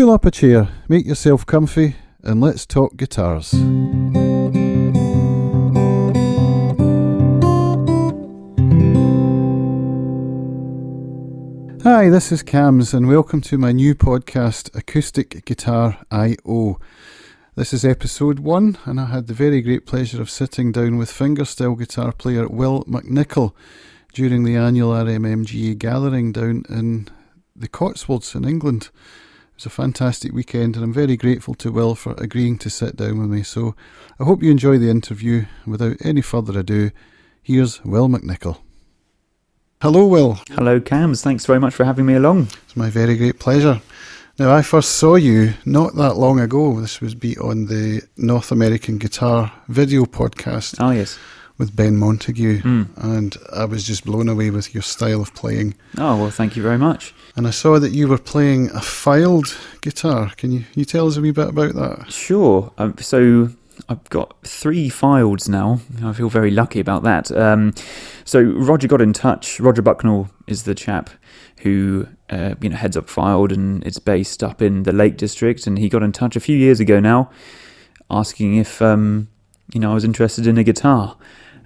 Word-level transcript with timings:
Pull 0.00 0.12
up 0.12 0.24
a 0.24 0.30
chair, 0.30 0.70
make 0.88 1.04
yourself 1.04 1.44
comfy, 1.44 1.94
and 2.22 2.40
let's 2.40 2.64
talk 2.64 2.96
guitars. 2.96 3.52
Hi, 11.82 12.08
this 12.08 12.32
is 12.32 12.42
Cams, 12.42 12.94
and 12.94 13.08
welcome 13.08 13.42
to 13.42 13.58
my 13.58 13.72
new 13.72 13.94
podcast, 13.94 14.74
Acoustic 14.74 15.44
Guitar 15.44 15.98
I.O. 16.10 16.78
This 17.54 17.74
is 17.74 17.84
episode 17.84 18.38
one, 18.38 18.78
and 18.86 18.98
I 18.98 19.04
had 19.04 19.26
the 19.26 19.34
very 19.34 19.60
great 19.60 19.84
pleasure 19.84 20.22
of 20.22 20.30
sitting 20.30 20.72
down 20.72 20.96
with 20.96 21.12
fingerstyle 21.12 21.78
guitar 21.78 22.12
player 22.12 22.48
Will 22.48 22.84
McNicol 22.84 23.52
during 24.14 24.44
the 24.44 24.56
annual 24.56 24.92
RMMGA 24.92 25.76
gathering 25.76 26.32
down 26.32 26.64
in 26.70 27.08
the 27.54 27.68
Cotswolds 27.68 28.34
in 28.34 28.46
England. 28.46 28.88
Was 29.60 29.66
a 29.66 29.68
fantastic 29.68 30.32
weekend, 30.32 30.74
and 30.74 30.82
I'm 30.82 30.92
very 30.94 31.18
grateful 31.18 31.52
to 31.56 31.70
Will 31.70 31.94
for 31.94 32.14
agreeing 32.16 32.56
to 32.60 32.70
sit 32.70 32.96
down 32.96 33.20
with 33.20 33.28
me. 33.28 33.42
So 33.42 33.74
I 34.18 34.24
hope 34.24 34.42
you 34.42 34.50
enjoy 34.50 34.78
the 34.78 34.88
interview. 34.88 35.44
Without 35.66 35.98
any 36.02 36.22
further 36.22 36.58
ado, 36.58 36.92
here's 37.42 37.84
Will 37.84 38.08
McNicol. 38.08 38.56
Hello, 39.82 40.06
Will. 40.06 40.38
Hello, 40.52 40.80
Cams. 40.80 41.20
Thanks 41.20 41.44
very 41.44 41.60
much 41.60 41.74
for 41.74 41.84
having 41.84 42.06
me 42.06 42.14
along. 42.14 42.48
It's 42.64 42.74
my 42.74 42.88
very 42.88 43.18
great 43.18 43.38
pleasure. 43.38 43.82
Now, 44.38 44.50
I 44.50 44.62
first 44.62 44.92
saw 44.92 45.16
you 45.16 45.52
not 45.66 45.94
that 45.96 46.16
long 46.16 46.40
ago. 46.40 46.80
This 46.80 47.02
was 47.02 47.14
beat 47.14 47.36
on 47.36 47.66
the 47.66 48.00
North 48.16 48.52
American 48.52 48.96
Guitar 48.96 49.52
video 49.68 50.06
podcast 50.06 50.76
Oh, 50.80 50.92
yes. 50.92 51.18
With 51.60 51.76
Ben 51.76 51.96
Montague, 51.98 52.62
Mm. 52.62 52.86
and 52.96 53.36
I 53.54 53.66
was 53.66 53.84
just 53.86 54.06
blown 54.06 54.28
away 54.30 54.48
with 54.50 54.72
your 54.74 54.82
style 54.82 55.20
of 55.20 55.34
playing. 55.34 55.74
Oh, 55.98 56.16
well, 56.16 56.30
thank 56.30 56.56
you 56.56 56.62
very 56.62 56.78
much. 56.78 57.12
And 57.36 57.46
I 57.46 57.50
saw 57.50 57.78
that 57.78 57.90
you 57.92 58.08
were 58.08 58.16
playing 58.18 58.70
a 58.70 58.80
Fylde 58.80 59.54
guitar. 59.82 60.32
Can 60.38 60.52
you, 60.52 60.60
can 60.60 60.78
you 60.80 60.86
tell 60.86 61.06
us 61.06 61.18
a 61.18 61.20
wee 61.20 61.32
bit 61.32 61.48
about 61.48 61.74
that? 61.74 62.10
Sure. 62.10 62.72
Um, 62.78 62.94
so 62.98 63.50
I've 63.90 64.02
got 64.08 64.34
three 64.42 64.88
Fyldes 64.88 65.48
now. 65.50 65.80
I 66.02 66.14
feel 66.14 66.30
very 66.30 66.50
lucky 66.50 66.80
about 66.80 67.02
that. 67.02 67.30
Um, 67.30 67.74
so 68.24 68.40
Roger 68.40 68.88
got 68.88 69.02
in 69.02 69.12
touch. 69.12 69.60
Roger 69.60 69.82
Bucknall 69.82 70.30
is 70.46 70.62
the 70.62 70.74
chap 70.74 71.10
who 71.58 72.08
uh, 72.30 72.54
you 72.62 72.70
know 72.70 72.76
heads 72.76 72.96
up 72.96 73.06
Fylde, 73.08 73.52
and 73.52 73.84
it's 73.86 73.98
based 73.98 74.42
up 74.42 74.62
in 74.62 74.84
the 74.84 74.92
Lake 74.92 75.18
District. 75.18 75.66
And 75.66 75.78
he 75.78 75.90
got 75.90 76.02
in 76.02 76.12
touch 76.12 76.36
a 76.36 76.40
few 76.40 76.56
years 76.56 76.80
ago 76.80 77.00
now, 77.00 77.30
asking 78.10 78.56
if 78.56 78.80
um, 78.80 79.28
you 79.74 79.80
know 79.80 79.90
I 79.90 79.94
was 79.94 80.04
interested 80.04 80.46
in 80.46 80.56
a 80.58 80.64
guitar. 80.64 81.16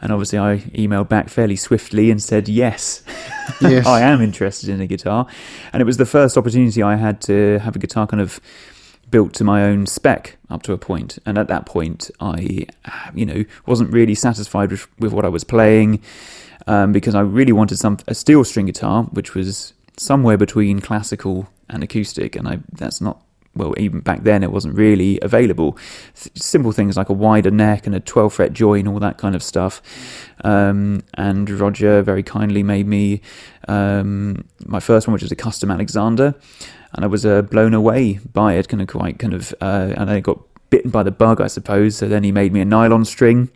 And 0.05 0.13
obviously, 0.13 0.39
I 0.39 0.59
emailed 0.75 1.09
back 1.09 1.31
fairly 1.31 1.57
swiftly 1.57 2.11
and 2.11 2.23
said 2.23 2.49
yes. 2.49 3.03
Yes. 3.61 3.87
I 3.87 4.01
am 4.01 4.23
interested 4.23 4.71
in 4.71 4.81
a 4.81 4.87
guitar, 4.87 5.27
and 5.75 5.83
it 5.83 5.85
was 5.85 5.99
the 5.99 6.07
first 6.07 6.39
opportunity 6.39 6.83
I 6.83 6.97
had 6.97 7.21
to 7.23 7.59
have 7.59 7.77
a 7.77 7.79
guitar 7.79 8.07
kind 8.07 8.23
of 8.23 8.41
built 9.11 9.35
to 9.35 9.45
my 9.45 9.65
own 9.65 9.85
spec 9.85 10.39
up 10.49 10.63
to 10.63 10.73
a 10.73 10.79
point. 10.79 11.19
And 11.27 11.37
at 11.37 11.49
that 11.49 11.67
point, 11.67 12.11
I, 12.21 12.67
you 13.15 13.27
know, 13.27 13.45
wasn't 13.67 13.93
really 13.93 14.15
satisfied 14.15 14.71
with, 14.71 14.89
with 14.99 15.13
what 15.13 15.27
I 15.27 15.29
was 15.29 15.45
playing 15.45 16.01
um, 16.67 16.93
because 16.93 17.15
I 17.15 17.21
really 17.21 17.53
wanted 17.53 17.79
some 17.79 17.99
a 18.09 18.15
steel 18.15 18.45
string 18.45 18.67
guitar, 18.67 19.05
which 19.05 19.35
was 19.35 19.75
somewhere 19.99 20.37
between 20.37 20.81
classical 20.81 21.49
and 21.69 21.83
acoustic, 21.83 22.37
and 22.37 22.49
I 22.49 22.61
that's 22.73 23.01
not. 23.01 23.23
Well, 23.57 23.75
even 23.79 24.01
back 24.01 24.25
then, 24.25 24.43
it 24.43 24.51
wasn't 24.51 24.75
really 24.75 25.19
available. 25.23 25.79
Simple 26.15 26.73
things 26.73 26.97
like 26.97 27.09
a 27.09 27.13
wider 27.13 27.51
neck 27.51 27.87
and 27.87 27.95
a 27.95 28.01
12 28.01 28.33
fret 28.33 28.53
join, 28.53 28.89
all 28.89 28.99
that 28.99 29.19
kind 29.19 29.35
of 29.35 29.43
stuff. 29.43 29.81
Um, 30.43 31.03
and 31.15 31.49
Roger 31.49 32.03
very 32.03 32.23
kindly 32.23 32.63
made 32.63 32.87
me 32.87 33.21
um, 33.69 34.45
my 34.67 34.81
first 34.81 35.07
one, 35.07 35.13
which 35.13 35.23
was 35.23 35.33
a 35.33 35.37
custom 35.37 35.71
Alexander, 35.71 36.35
and 36.93 37.05
I 37.05 37.09
was 37.09 37.25
uh, 37.25 37.43
blown 37.43 37.75
away 37.75 38.19
by 38.33 38.55
it, 38.55 38.69
kind 38.69 38.83
of 38.83 38.89
quite 38.89 39.19
kind 39.19 39.35
of, 39.35 39.55
uh, 39.61 39.95
and 39.97 40.11
I 40.11 40.21
got 40.21 40.41
bitten 40.71 40.91
by 40.91 41.03
the 41.03 41.11
bug, 41.11 41.41
I 41.41 41.47
suppose. 41.47 41.97
So 41.97 42.09
then 42.09 42.25
he 42.25 42.33
made 42.33 42.53
me 42.53 42.61
a 42.61 42.65
nylon 42.65 43.05
string 43.05 43.51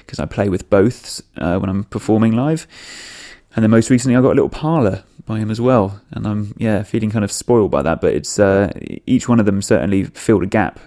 because 0.00 0.18
I 0.18 0.26
play 0.26 0.48
with 0.48 0.68
both 0.70 1.22
uh, 1.36 1.58
when 1.58 1.70
I'm 1.70 1.84
performing 1.84 2.32
live. 2.32 2.66
And 3.54 3.62
then 3.62 3.70
most 3.70 3.90
recently, 3.90 4.16
I 4.16 4.20
got 4.20 4.32
a 4.32 4.34
little 4.34 4.48
parlor 4.48 5.04
by 5.26 5.38
him 5.38 5.50
as 5.50 5.60
well, 5.60 6.00
and 6.10 6.26
I'm 6.26 6.54
yeah 6.58 6.82
feeling 6.82 7.10
kind 7.10 7.24
of 7.24 7.32
spoiled 7.32 7.70
by 7.70 7.82
that. 7.82 8.00
But 8.00 8.14
it's 8.14 8.38
uh, 8.38 8.72
each 9.06 9.28
one 9.28 9.40
of 9.40 9.46
them 9.46 9.62
certainly 9.62 10.04
filled 10.04 10.42
a 10.42 10.46
gap 10.46 10.80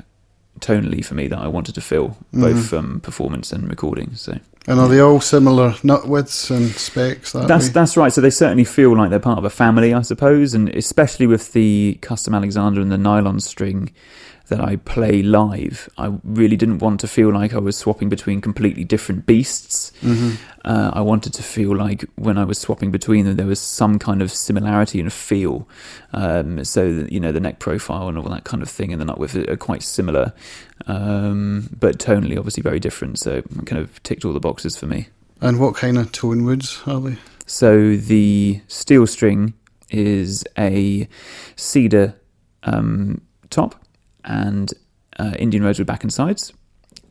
tonally 0.60 1.04
for 1.06 1.14
me 1.16 1.28
that 1.28 1.40
I 1.40 1.48
wanted 1.48 1.76
to 1.76 1.82
fill, 1.82 2.18
both 2.34 2.74
um, 2.74 3.00
performance 3.02 3.52
and 3.52 3.70
recording. 3.70 4.16
So 4.16 4.40
And 4.68 4.80
are 4.80 4.88
they 4.88 5.00
all 5.00 5.22
similar 5.22 5.76
nut 5.84 6.08
widths 6.08 6.50
and 6.50 6.70
specs 6.72 7.32
that 7.34 7.48
that's 7.48 7.68
way? 7.68 7.72
that's 7.74 7.98
right. 7.98 8.14
So 8.14 8.22
they 8.22 8.30
certainly 8.32 8.64
feel 8.64 8.96
like 8.98 9.10
they're 9.10 9.20
part 9.20 9.38
of 9.38 9.46
a 9.46 9.50
family, 9.50 9.94
I 9.94 10.02
suppose, 10.02 10.54
and 10.54 10.70
especially 10.70 11.28
with 11.28 11.54
the 11.54 11.98
custom 12.02 12.34
Alexander 12.34 12.82
and 12.82 12.92
the 12.92 12.98
nylon 12.98 13.40
string 13.40 13.92
that 14.50 14.62
I 14.62 14.78
play 14.78 15.22
live, 15.22 15.90
I 15.98 16.14
really 16.24 16.56
didn't 16.56 16.80
want 16.80 17.00
to 17.02 17.08
feel 17.08 17.32
like 17.34 17.54
I 17.54 17.60
was 17.60 17.78
swapping 17.78 18.10
between 18.10 18.42
completely 18.42 18.84
different 18.84 19.26
beasts. 19.26 19.92
Uh, 20.66 20.92
I 20.94 21.02
wanted 21.02 21.34
to 21.34 21.44
feel 21.44 21.76
like 21.76 22.06
when 22.16 22.38
I 22.38 22.44
was 22.44 22.58
swapping 22.58 22.92
between 22.92 23.26
them, 23.26 23.36
there 23.36 23.46
was 23.46 23.60
some 23.60 24.00
kind 24.00 24.22
of 24.22 24.32
similarity 24.32 25.00
and 25.00 25.12
feel. 25.12 25.68
Um, 26.14 26.64
so 26.64 26.94
that, 26.94 27.12
you 27.12 27.20
know 27.20 27.32
the 27.32 27.40
neck 27.40 27.60
profile 27.60 28.08
and 28.08 28.18
all 28.18 28.30
that 28.30 28.44
kind 28.44 28.62
of 28.64 28.70
thing, 28.70 28.92
and 28.92 29.02
the 29.02 29.06
nut 29.06 29.18
width 29.18 29.36
are 29.36 29.58
quite 29.58 29.84
similar, 29.84 30.34
um, 30.88 31.70
but 31.78 32.00
tonally 32.00 32.38
obviously 32.38 32.64
very 32.64 32.80
different. 32.80 33.20
So 33.20 33.38
it 33.38 33.46
kind 33.66 33.82
of 33.82 34.02
ticked 34.04 34.26
all 34.26 34.34
the 34.34 34.40
boxes 34.40 34.78
for 34.78 34.88
me. 34.88 35.08
And 35.42 35.60
what 35.60 35.76
kind 35.76 35.98
of 35.98 36.12
tone 36.12 36.44
woods 36.46 36.82
are 36.86 37.00
they? 37.00 37.18
So 37.46 37.96
the 37.96 38.62
steel 38.68 39.08
string 39.08 39.54
is 39.90 40.44
a 40.58 41.08
cedar 41.56 42.20
um, 42.64 43.22
top 43.50 43.76
and 44.28 44.72
uh, 45.18 45.34
Indian 45.40 45.64
rosewood 45.64 45.88
back 45.88 46.04
and 46.04 46.14
sides. 46.14 46.54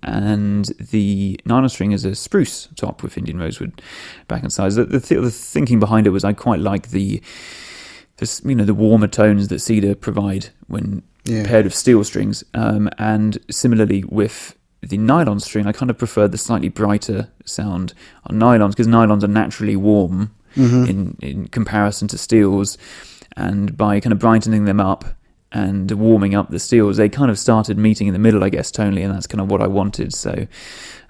And 0.03 0.66
the 0.78 1.41
nylon 1.44 1.69
string 1.69 1.91
is 1.93 2.04
a 2.04 2.15
spruce 2.15 2.69
top 2.77 3.03
with 3.03 3.19
Indian 3.19 3.38
rosewood 3.41 3.82
back 4.28 4.43
and 4.43 4.53
sides. 4.53 4.77
The, 4.77 4.84
the, 4.84 5.00
th- 5.00 5.21
the 5.21 5.31
thinking 5.31 5.81
behind 5.81 6.06
it 6.06 6.10
was 6.10 6.22
I 6.25 6.32
quite 6.32 6.60
like 6.60 6.91
the, 6.91 7.21
this, 8.19 8.41
you 8.44 8.54
know, 8.54 8.65
the 8.65 8.75
warmer 8.75 9.09
tones 9.09 9.49
that 9.49 9.59
cedar 9.60 9.94
provide 9.97 10.49
when 10.69 11.03
Yeah. 11.25 11.44
paired 11.47 11.65
with 11.65 11.75
steel 11.75 12.04
strings. 12.04 12.44
Um, 12.54 12.88
and 12.99 13.38
similarly 13.50 14.04
with 14.04 14.56
the 14.81 14.98
nylon 14.98 15.41
string, 15.41 15.66
I 15.66 15.72
kind 15.72 15.91
of 15.91 15.98
prefer 15.98 16.28
the 16.28 16.38
slightly 16.38 16.69
brighter 16.69 17.28
sound 17.44 17.93
on 18.27 18.38
nylons 18.38 18.71
because 18.71 18.87
nylons 18.87 19.25
are 19.25 19.28
naturally 19.28 19.77
warm 19.77 20.31
in, 20.54 21.16
in 21.21 21.48
comparison 21.48 22.06
to 22.09 22.19
steels. 22.19 22.78
And 23.37 23.77
by 23.77 23.98
kind 24.00 24.12
of 24.12 24.19
brightening 24.21 24.66
them 24.66 24.81
up 24.81 25.04
and 25.53 25.91
warming 25.93 26.34
up 26.34 26.51
the 26.51 26.59
steels, 26.59 26.97
they 26.97 27.09
kind 27.09 27.31
of 27.31 27.39
started 27.39 27.79
meeting 27.79 28.07
in 28.09 28.12
the 28.12 28.19
middle, 28.19 28.43
I 28.45 28.49
guess, 28.49 28.71
tonally, 28.71 29.05
and 29.05 29.15
that's 29.15 29.27
kind 29.27 29.41
of 29.41 29.51
what 29.51 29.62
I 29.62 29.67
wanted. 29.67 30.12
So 30.12 30.47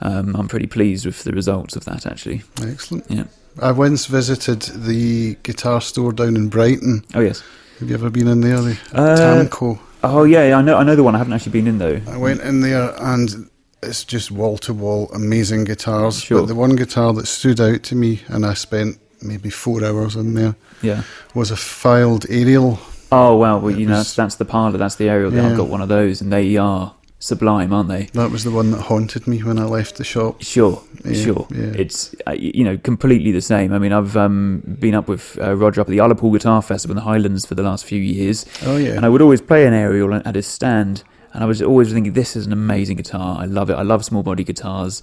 um, 0.00 0.36
I'm 0.36 0.48
pretty 0.48 0.66
pleased 0.66 1.06
with 1.06 1.24
the 1.24 1.32
results 1.32 1.74
of 1.76 1.84
that, 1.86 2.06
actually. 2.06 2.42
Excellent. 2.62 3.04
Yeah. 3.10 3.24
I 3.60 3.72
once 3.72 4.06
visited 4.06 4.60
the 4.62 5.36
guitar 5.42 5.80
store 5.80 6.12
down 6.12 6.36
in 6.36 6.48
Brighton. 6.48 7.04
Oh 7.14 7.20
yes. 7.20 7.42
Have 7.80 7.88
you 7.88 7.94
ever 7.94 8.10
been 8.10 8.28
in 8.28 8.40
there? 8.42 8.60
The 8.60 8.78
Uh, 8.92 9.16
Tamco. 9.16 9.78
Oh 10.04 10.24
yeah, 10.24 10.48
yeah, 10.48 10.58
I 10.58 10.62
know. 10.62 10.76
I 10.76 10.84
know 10.84 10.94
the 10.94 11.02
one. 11.02 11.14
I 11.14 11.18
haven't 11.18 11.32
actually 11.32 11.52
been 11.52 11.66
in 11.66 11.78
though. 11.78 12.00
I 12.06 12.18
went 12.18 12.42
in 12.42 12.60
there 12.60 12.94
and 12.98 13.48
it's 13.82 14.04
just 14.04 14.30
wall 14.30 14.58
to 14.58 14.74
wall 14.74 15.10
amazing 15.14 15.64
guitars. 15.64 16.20
Sure. 16.22 16.40
But 16.40 16.46
the 16.48 16.54
one 16.54 16.76
guitar 16.76 17.14
that 17.14 17.26
stood 17.26 17.58
out 17.60 17.82
to 17.84 17.96
me, 17.96 18.20
and 18.28 18.44
I 18.44 18.52
spent 18.54 18.98
maybe 19.22 19.48
four 19.48 19.82
hours 19.84 20.16
in 20.16 20.34
there, 20.34 20.54
Yeah. 20.82 21.02
was 21.34 21.50
a 21.50 21.54
Fylde 21.56 22.26
Ariel. 22.30 22.78
Oh 23.12 23.36
wow. 23.36 23.58
Well, 23.58 23.74
you 23.76 23.86
know, 23.86 23.96
was- 23.98 24.06
that's, 24.06 24.16
that's 24.16 24.34
the 24.36 24.44
parlor. 24.44 24.78
That's 24.78 24.96
the 24.96 25.08
Ariel. 25.08 25.32
Yeah. 25.32 25.48
I've 25.48 25.56
got 25.56 25.68
one 25.68 25.80
of 25.80 25.88
those, 25.88 26.20
and 26.20 26.32
they 26.32 26.56
are 26.56 26.94
sublime, 27.18 27.72
aren't 27.72 27.88
they? 27.88 28.04
That 28.12 28.30
was 28.30 28.44
the 28.44 28.50
one 28.50 28.70
that 28.72 28.82
haunted 28.82 29.26
me 29.26 29.42
when 29.42 29.58
I 29.58 29.64
left 29.64 29.96
the 29.96 30.04
shop. 30.04 30.42
Sure, 30.42 30.82
Yeah, 31.04 31.12
sure. 31.24 31.46
yeah. 31.50 31.72
It's 31.74 32.14
uh, 32.26 32.32
you 32.32 32.62
know 32.64 32.76
completely 32.78 33.32
the 33.32 33.40
same. 33.40 33.72
I 33.72 33.78
mean, 33.78 33.92
I've 33.92 34.16
um, 34.16 34.62
been 34.80 34.94
up 34.94 35.08
with 35.08 35.38
uh, 35.40 35.54
Roger 35.56 35.80
up 35.80 35.86
at 35.88 35.90
the 35.90 35.98
Ullapool 35.98 36.32
Guitar 36.32 36.60
Festival 36.62 36.92
in 36.92 36.96
the 36.96 37.08
Highlands 37.10 37.46
for 37.46 37.54
the 37.54 37.62
last 37.62 37.84
few 37.84 38.00
years, 38.00 38.44
Oh 38.64 38.76
yeah. 38.76 38.92
and 38.94 39.06
I 39.06 39.08
would 39.08 39.22
always 39.22 39.40
play 39.40 39.66
an 39.66 39.72
Ariel 39.72 40.12
at 40.14 40.34
his 40.34 40.46
stand, 40.46 41.04
and 41.32 41.42
I 41.42 41.46
was 41.46 41.62
always 41.62 41.92
thinking, 41.92 42.12
this 42.12 42.36
is 42.36 42.46
an 42.46 42.52
amazing 42.52 42.96
guitar. 42.96 43.38
I 43.40 43.44
love 43.46 43.70
it. 43.70 43.74
I 43.74 43.82
love 43.82 44.04
small 44.04 44.22
body 44.22 44.44
guitars. 44.44 45.02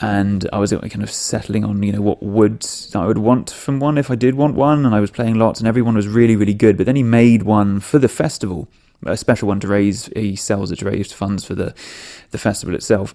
And 0.00 0.48
I 0.52 0.58
was 0.58 0.70
kind 0.70 1.02
of 1.02 1.10
settling 1.10 1.64
on, 1.64 1.82
you 1.82 1.92
know, 1.92 2.00
what 2.00 2.22
would 2.22 2.64
I 2.94 3.06
would 3.06 3.18
want 3.18 3.50
from 3.50 3.80
one 3.80 3.98
if 3.98 4.10
I 4.10 4.14
did 4.14 4.36
want 4.36 4.54
one, 4.54 4.86
and 4.86 4.94
I 4.94 5.00
was 5.00 5.10
playing 5.10 5.34
lots, 5.34 5.58
and 5.58 5.66
everyone 5.66 5.96
was 5.96 6.06
really, 6.06 6.36
really 6.36 6.54
good. 6.54 6.76
But 6.76 6.86
then 6.86 6.96
he 6.96 7.02
made 7.02 7.42
one 7.42 7.80
for 7.80 7.98
the 7.98 8.08
festival, 8.08 8.68
a 9.04 9.16
special 9.16 9.48
one 9.48 9.58
to 9.60 9.68
raise. 9.68 10.06
He 10.14 10.36
sells 10.36 10.70
it 10.70 10.78
to 10.80 10.84
raise 10.84 11.12
funds 11.12 11.44
for 11.44 11.54
the 11.56 11.74
the 12.30 12.38
festival 12.38 12.74
itself. 12.74 13.14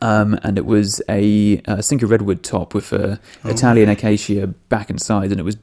Um, 0.00 0.38
and 0.42 0.56
it 0.56 0.64
was 0.64 1.02
a, 1.08 1.60
a 1.66 1.82
Sinker 1.82 2.06
Redwood 2.06 2.42
top 2.42 2.72
with 2.74 2.92
a 2.92 3.20
Italian 3.44 3.88
acacia 3.88 4.46
back 4.46 4.88
and 4.88 5.02
sides, 5.02 5.32
and 5.32 5.40
it 5.40 5.44
was 5.44 5.56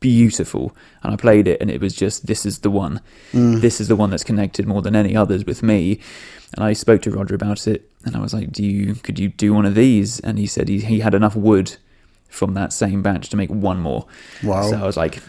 beautiful. 0.00 0.74
And 1.02 1.12
I 1.12 1.16
played 1.16 1.46
it, 1.46 1.60
and 1.60 1.70
it 1.70 1.80
was 1.80 1.94
just 1.94 2.26
this 2.26 2.44
is 2.44 2.58
the 2.58 2.70
one. 2.70 3.00
This 3.60 3.80
is 3.80 3.88
the 3.88 3.96
one 3.96 4.10
that's 4.10 4.24
connected 4.24 4.66
more 4.66 4.82
than 4.82 4.96
any 4.96 5.16
others 5.16 5.44
with 5.44 5.62
me. 5.62 6.00
And 6.54 6.64
I 6.64 6.72
spoke 6.72 7.02
to 7.02 7.10
Roger 7.10 7.34
about 7.34 7.66
it, 7.68 7.89
and 8.04 8.16
I 8.16 8.20
was 8.20 8.32
like, 8.34 8.52
"Do 8.52 8.64
you 8.64 8.94
could 8.96 9.18
you 9.18 9.28
do 9.28 9.52
one 9.54 9.66
of 9.66 9.74
these?" 9.74 10.20
And 10.20 10.38
he 10.38 10.46
said 10.46 10.68
he 10.68 10.80
he 10.80 11.00
had 11.00 11.14
enough 11.14 11.36
wood 11.36 11.76
from 12.28 12.54
that 12.54 12.72
same 12.72 13.02
batch 13.02 13.28
to 13.28 13.36
make 13.36 13.50
one 13.50 13.80
more. 13.80 14.06
Wow. 14.44 14.62
So 14.70 14.76
I 14.78 14.84
was 14.86 14.96
like, 14.96 15.20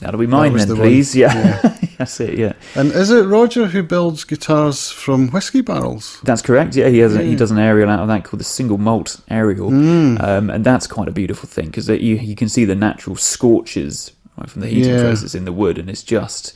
"That'll 0.00 0.20
be 0.20 0.26
mine 0.26 0.54
then, 0.54 0.68
the 0.68 0.74
one. 0.74 0.82
please." 0.84 1.14
Yeah. 1.16 1.60
That's 1.98 2.18
it. 2.20 2.36
Yeah, 2.36 2.54
And 2.74 2.90
is 2.90 3.10
it 3.10 3.26
Roger 3.26 3.66
who 3.66 3.82
builds 3.82 4.24
guitars 4.24 4.90
from 4.90 5.28
whiskey 5.30 5.60
barrels? 5.60 6.18
that's 6.24 6.42
correct. 6.42 6.74
Yeah, 6.74 6.88
he 6.88 6.98
has. 6.98 7.14
A, 7.14 7.22
he 7.22 7.36
does 7.36 7.52
an 7.52 7.58
Ariel 7.58 7.88
out 7.88 8.00
of 8.00 8.08
that 8.08 8.24
called 8.24 8.40
the 8.40 8.44
single 8.44 8.76
malt 8.78 9.20
Ariel, 9.30 9.70
Mm. 9.70 10.20
um, 10.22 10.50
and 10.50 10.64
that's 10.64 10.88
quite 10.88 11.06
a 11.06 11.12
beautiful 11.12 11.48
thing 11.48 11.66
because 11.66 11.88
you 11.88 12.16
you 12.16 12.34
can 12.34 12.48
see 12.48 12.64
the 12.64 12.74
natural 12.74 13.14
scorches 13.16 14.10
right 14.36 14.50
from 14.50 14.62
the 14.62 14.68
heating 14.68 14.94
Yeah. 14.94 15.02
process 15.02 15.34
in 15.34 15.44
the 15.44 15.52
wood, 15.52 15.78
and 15.78 15.88
it's 15.88 16.02
just 16.02 16.54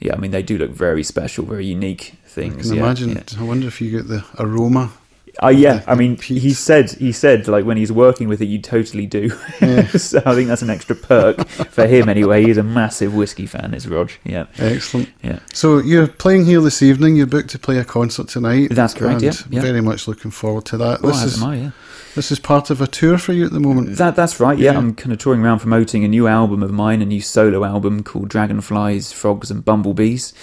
yeah. 0.00 0.14
I 0.14 0.18
mean, 0.18 0.32
they 0.32 0.42
do 0.42 0.58
look 0.58 0.70
very 0.72 1.04
special, 1.04 1.44
very 1.44 1.66
unique 1.66 2.14
I 2.24 2.28
things. 2.28 2.66
can 2.68 2.76
yeah, 2.78 2.82
imagine. 2.82 3.10
yeah. 3.10 3.40
I 3.40 3.44
wonder 3.44 3.68
if 3.68 3.80
you 3.80 3.90
get 3.92 4.08
the 4.08 4.24
aroma. 4.38 4.90
Oh 5.40 5.48
yeah, 5.48 5.84
I 5.86 5.94
mean, 5.94 6.16
he 6.16 6.52
said 6.52 6.90
he 6.90 7.12
said 7.12 7.46
like 7.46 7.64
when 7.64 7.76
he's 7.76 7.92
working 7.92 8.28
with 8.28 8.42
it, 8.42 8.46
you 8.46 8.58
totally 8.60 9.06
do. 9.06 9.30
Yeah. 9.60 9.86
so 9.96 10.20
I 10.24 10.34
think 10.34 10.48
that's 10.48 10.62
an 10.62 10.70
extra 10.70 10.96
perk 10.96 11.46
for 11.48 11.86
him 11.86 12.08
anyway. 12.08 12.44
He's 12.44 12.56
a 12.56 12.62
massive 12.62 13.14
whiskey 13.14 13.46
fan, 13.46 13.74
is 13.74 13.86
Rog. 13.86 14.10
Yeah, 14.24 14.46
Excellent. 14.58 15.08
yeah. 15.22 15.38
So 15.52 15.78
you're 15.78 16.08
playing 16.08 16.46
here 16.46 16.60
this 16.60 16.82
evening. 16.82 17.16
You're 17.16 17.26
booked 17.26 17.50
to 17.50 17.58
play 17.58 17.78
a 17.78 17.84
concert 17.84 18.28
tonight. 18.28 18.68
That's 18.70 18.94
correct, 18.94 19.22
yeah, 19.22 19.32
yeah. 19.50 19.60
Very 19.60 19.80
much 19.80 20.08
looking 20.08 20.30
forward 20.30 20.64
to 20.66 20.76
that. 20.78 21.00
Oh, 21.02 21.08
this 21.08 21.22
is 21.22 21.42
am 21.42 21.48
I, 21.48 21.56
yeah. 21.56 21.70
This 22.18 22.32
is 22.32 22.40
part 22.40 22.68
of 22.68 22.80
a 22.80 22.86
tour 22.88 23.16
for 23.16 23.32
you 23.32 23.46
at 23.46 23.52
the 23.52 23.60
moment. 23.60 23.96
That 23.96 24.16
that's 24.16 24.40
right. 24.40 24.58
Yeah, 24.58 24.72
Yeah. 24.72 24.78
I'm 24.78 24.92
kind 24.92 25.12
of 25.12 25.18
touring 25.18 25.40
around 25.44 25.60
promoting 25.60 26.02
a 26.04 26.08
new 26.08 26.26
album 26.26 26.64
of 26.64 26.72
mine, 26.72 27.00
a 27.00 27.06
new 27.06 27.20
solo 27.20 27.64
album 27.64 28.02
called 28.02 28.28
Dragonflies, 28.28 29.12
Frogs, 29.12 29.52
and 29.52 29.64
Bumblebees. 29.64 30.34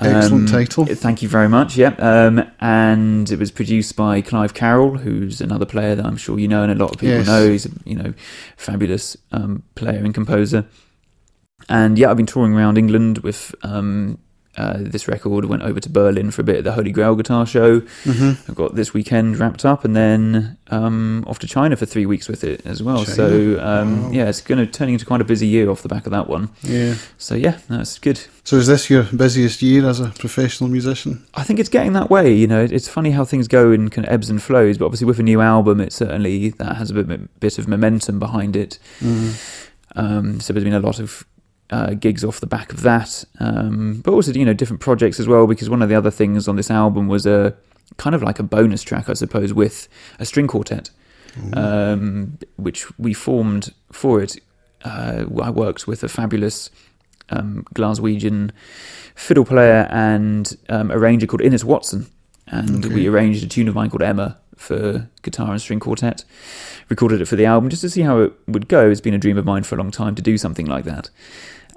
Excellent 0.00 0.48
title. 0.48 0.86
Thank 0.86 1.20
you 1.20 1.28
very 1.28 1.48
much. 1.48 1.76
Yeah, 1.76 1.88
um, 1.98 2.50
and 2.60 3.30
it 3.30 3.38
was 3.38 3.50
produced 3.50 3.96
by 3.96 4.22
Clive 4.22 4.54
Carroll, 4.54 4.96
who's 4.96 5.42
another 5.42 5.66
player 5.66 5.94
that 5.94 6.06
I'm 6.06 6.16
sure 6.16 6.38
you 6.38 6.48
know 6.48 6.62
and 6.62 6.72
a 6.72 6.74
lot 6.74 6.92
of 6.94 6.98
people 6.98 7.16
Yes. 7.16 7.26
know. 7.26 7.50
He's 7.50 7.66
a 7.66 7.70
you 7.84 7.96
know 7.96 8.14
fabulous 8.56 9.16
um, 9.30 9.62
player 9.74 9.98
and 10.02 10.14
composer. 10.14 10.64
And 11.68 11.98
yeah, 11.98 12.10
I've 12.10 12.16
been 12.16 12.24
touring 12.26 12.54
around 12.54 12.78
England 12.78 13.18
with 13.18 13.54
um, 13.62 14.18
uh, 14.56 14.76
this 14.78 15.06
record. 15.08 15.44
Went 15.44 15.62
over 15.62 15.80
to 15.80 15.88
Berlin 15.88 16.30
for 16.30 16.40
a 16.42 16.44
bit 16.44 16.56
at 16.56 16.64
the 16.64 16.72
Holy 16.72 16.90
Grail 16.92 17.14
Guitar 17.14 17.46
Show. 17.46 17.80
hmm 17.80 18.30
I've 18.48 18.54
got 18.54 18.74
this 18.74 18.92
weekend 18.94 19.38
wrapped 19.38 19.64
up, 19.64 19.84
and 19.84 19.94
then 19.96 20.56
um, 20.68 21.24
off 21.26 21.38
to 21.40 21.46
China 21.46 21.76
for 21.76 21.86
three 21.86 22.06
weeks 22.06 22.28
with 22.28 22.44
it 22.44 22.64
as 22.66 22.82
well. 22.82 23.04
China? 23.04 23.14
So 23.16 23.60
um, 23.60 24.04
Wow. 24.04 24.10
yeah, 24.12 24.28
it's 24.28 24.40
going 24.40 24.58
to 24.58 24.66
turning 24.70 24.94
into 24.94 25.06
quite 25.06 25.20
a 25.20 25.24
busy 25.24 25.46
year 25.46 25.70
off 25.70 25.82
the 25.82 25.88
back 25.88 26.06
of 26.06 26.12
that 26.12 26.28
one. 26.28 26.50
Yeah. 26.62 26.94
So 27.18 27.34
yeah, 27.34 27.58
that's 27.68 27.98
good. 27.98 28.20
So 28.44 28.56
is 28.56 28.66
this 28.66 28.90
your 28.90 29.04
busiest 29.04 29.62
year 29.62 29.86
as 29.88 30.00
a 30.00 30.08
professional 30.08 30.68
musician? 30.70 31.24
I 31.34 31.44
think 31.44 31.60
it's 31.60 31.68
getting 31.68 31.92
that 31.92 32.10
way. 32.10 32.32
You 32.32 32.46
know, 32.48 32.62
it's 32.62 32.88
funny 32.88 33.12
how 33.12 33.24
things 33.24 33.46
go 33.48 33.70
in 33.70 33.88
kind 33.90 34.06
of 34.06 34.12
ebbs 34.12 34.28
and 34.30 34.42
flows. 34.42 34.78
But 34.78 34.86
obviously, 34.86 35.06
with 35.06 35.20
a 35.20 35.22
new 35.22 35.40
album, 35.40 35.80
it 35.80 35.92
certainly 35.92 36.50
that 36.50 36.76
has 36.76 36.90
a 36.90 36.94
bit, 36.94 37.38
bit 37.40 37.58
of 37.58 37.68
momentum 37.68 38.18
behind 38.18 38.56
it. 38.56 38.78
Mm. 39.00 39.56
Um, 39.96 40.40
so 40.40 40.52
there's 40.52 40.64
been 40.64 40.72
a 40.72 40.80
lot 40.80 41.00
of 41.00 41.24
uh, 41.70 41.94
gigs 41.94 42.24
off 42.24 42.40
the 42.40 42.46
back 42.46 42.72
of 42.72 42.82
that, 42.82 43.24
um, 43.38 44.00
but 44.04 44.12
also 44.12 44.32
you 44.32 44.44
know 44.44 44.52
different 44.54 44.80
projects 44.80 45.20
as 45.20 45.26
well. 45.28 45.46
Because 45.46 45.70
one 45.70 45.82
of 45.82 45.88
the 45.88 45.94
other 45.94 46.10
things 46.10 46.48
on 46.48 46.56
this 46.56 46.70
album 46.70 47.08
was 47.08 47.26
a 47.26 47.54
kind 47.96 48.14
of 48.14 48.22
like 48.22 48.38
a 48.38 48.42
bonus 48.42 48.82
track, 48.82 49.08
I 49.08 49.14
suppose, 49.14 49.52
with 49.52 49.88
a 50.18 50.24
string 50.24 50.46
quartet, 50.46 50.90
um, 51.54 52.38
which 52.56 52.86
we 52.98 53.14
formed 53.14 53.72
for 53.92 54.22
it. 54.22 54.36
Uh, 54.84 55.24
I 55.42 55.50
worked 55.50 55.86
with 55.86 56.02
a 56.02 56.08
fabulous 56.08 56.70
um, 57.28 57.64
Glaswegian 57.74 58.50
fiddle 59.14 59.44
player 59.44 59.86
and 59.90 60.56
um, 60.68 60.90
arranger 60.90 61.26
called 61.26 61.42
Innes 61.42 61.64
Watson, 61.64 62.06
and 62.46 62.84
Okay. 62.86 62.94
we 62.94 63.06
arranged 63.06 63.44
a 63.44 63.46
tune 63.48 63.68
of 63.68 63.74
mine 63.74 63.90
called 63.90 64.02
Emma 64.02 64.38
for 64.56 65.08
guitar 65.22 65.52
and 65.52 65.60
string 65.60 65.80
quartet. 65.80 66.24
Recorded 66.88 67.20
it 67.20 67.26
for 67.26 67.36
the 67.36 67.46
album 67.46 67.70
just 67.70 67.82
to 67.82 67.90
see 67.90 68.02
how 68.02 68.18
it 68.20 68.32
would 68.48 68.68
go. 68.68 68.90
It's 68.90 69.00
been 69.00 69.14
a 69.14 69.18
dream 69.18 69.38
of 69.38 69.44
mine 69.44 69.62
for 69.62 69.74
a 69.74 69.78
long 69.78 69.90
time 69.90 70.14
to 70.16 70.22
do 70.22 70.36
something 70.38 70.66
like 70.66 70.84
that. 70.84 71.10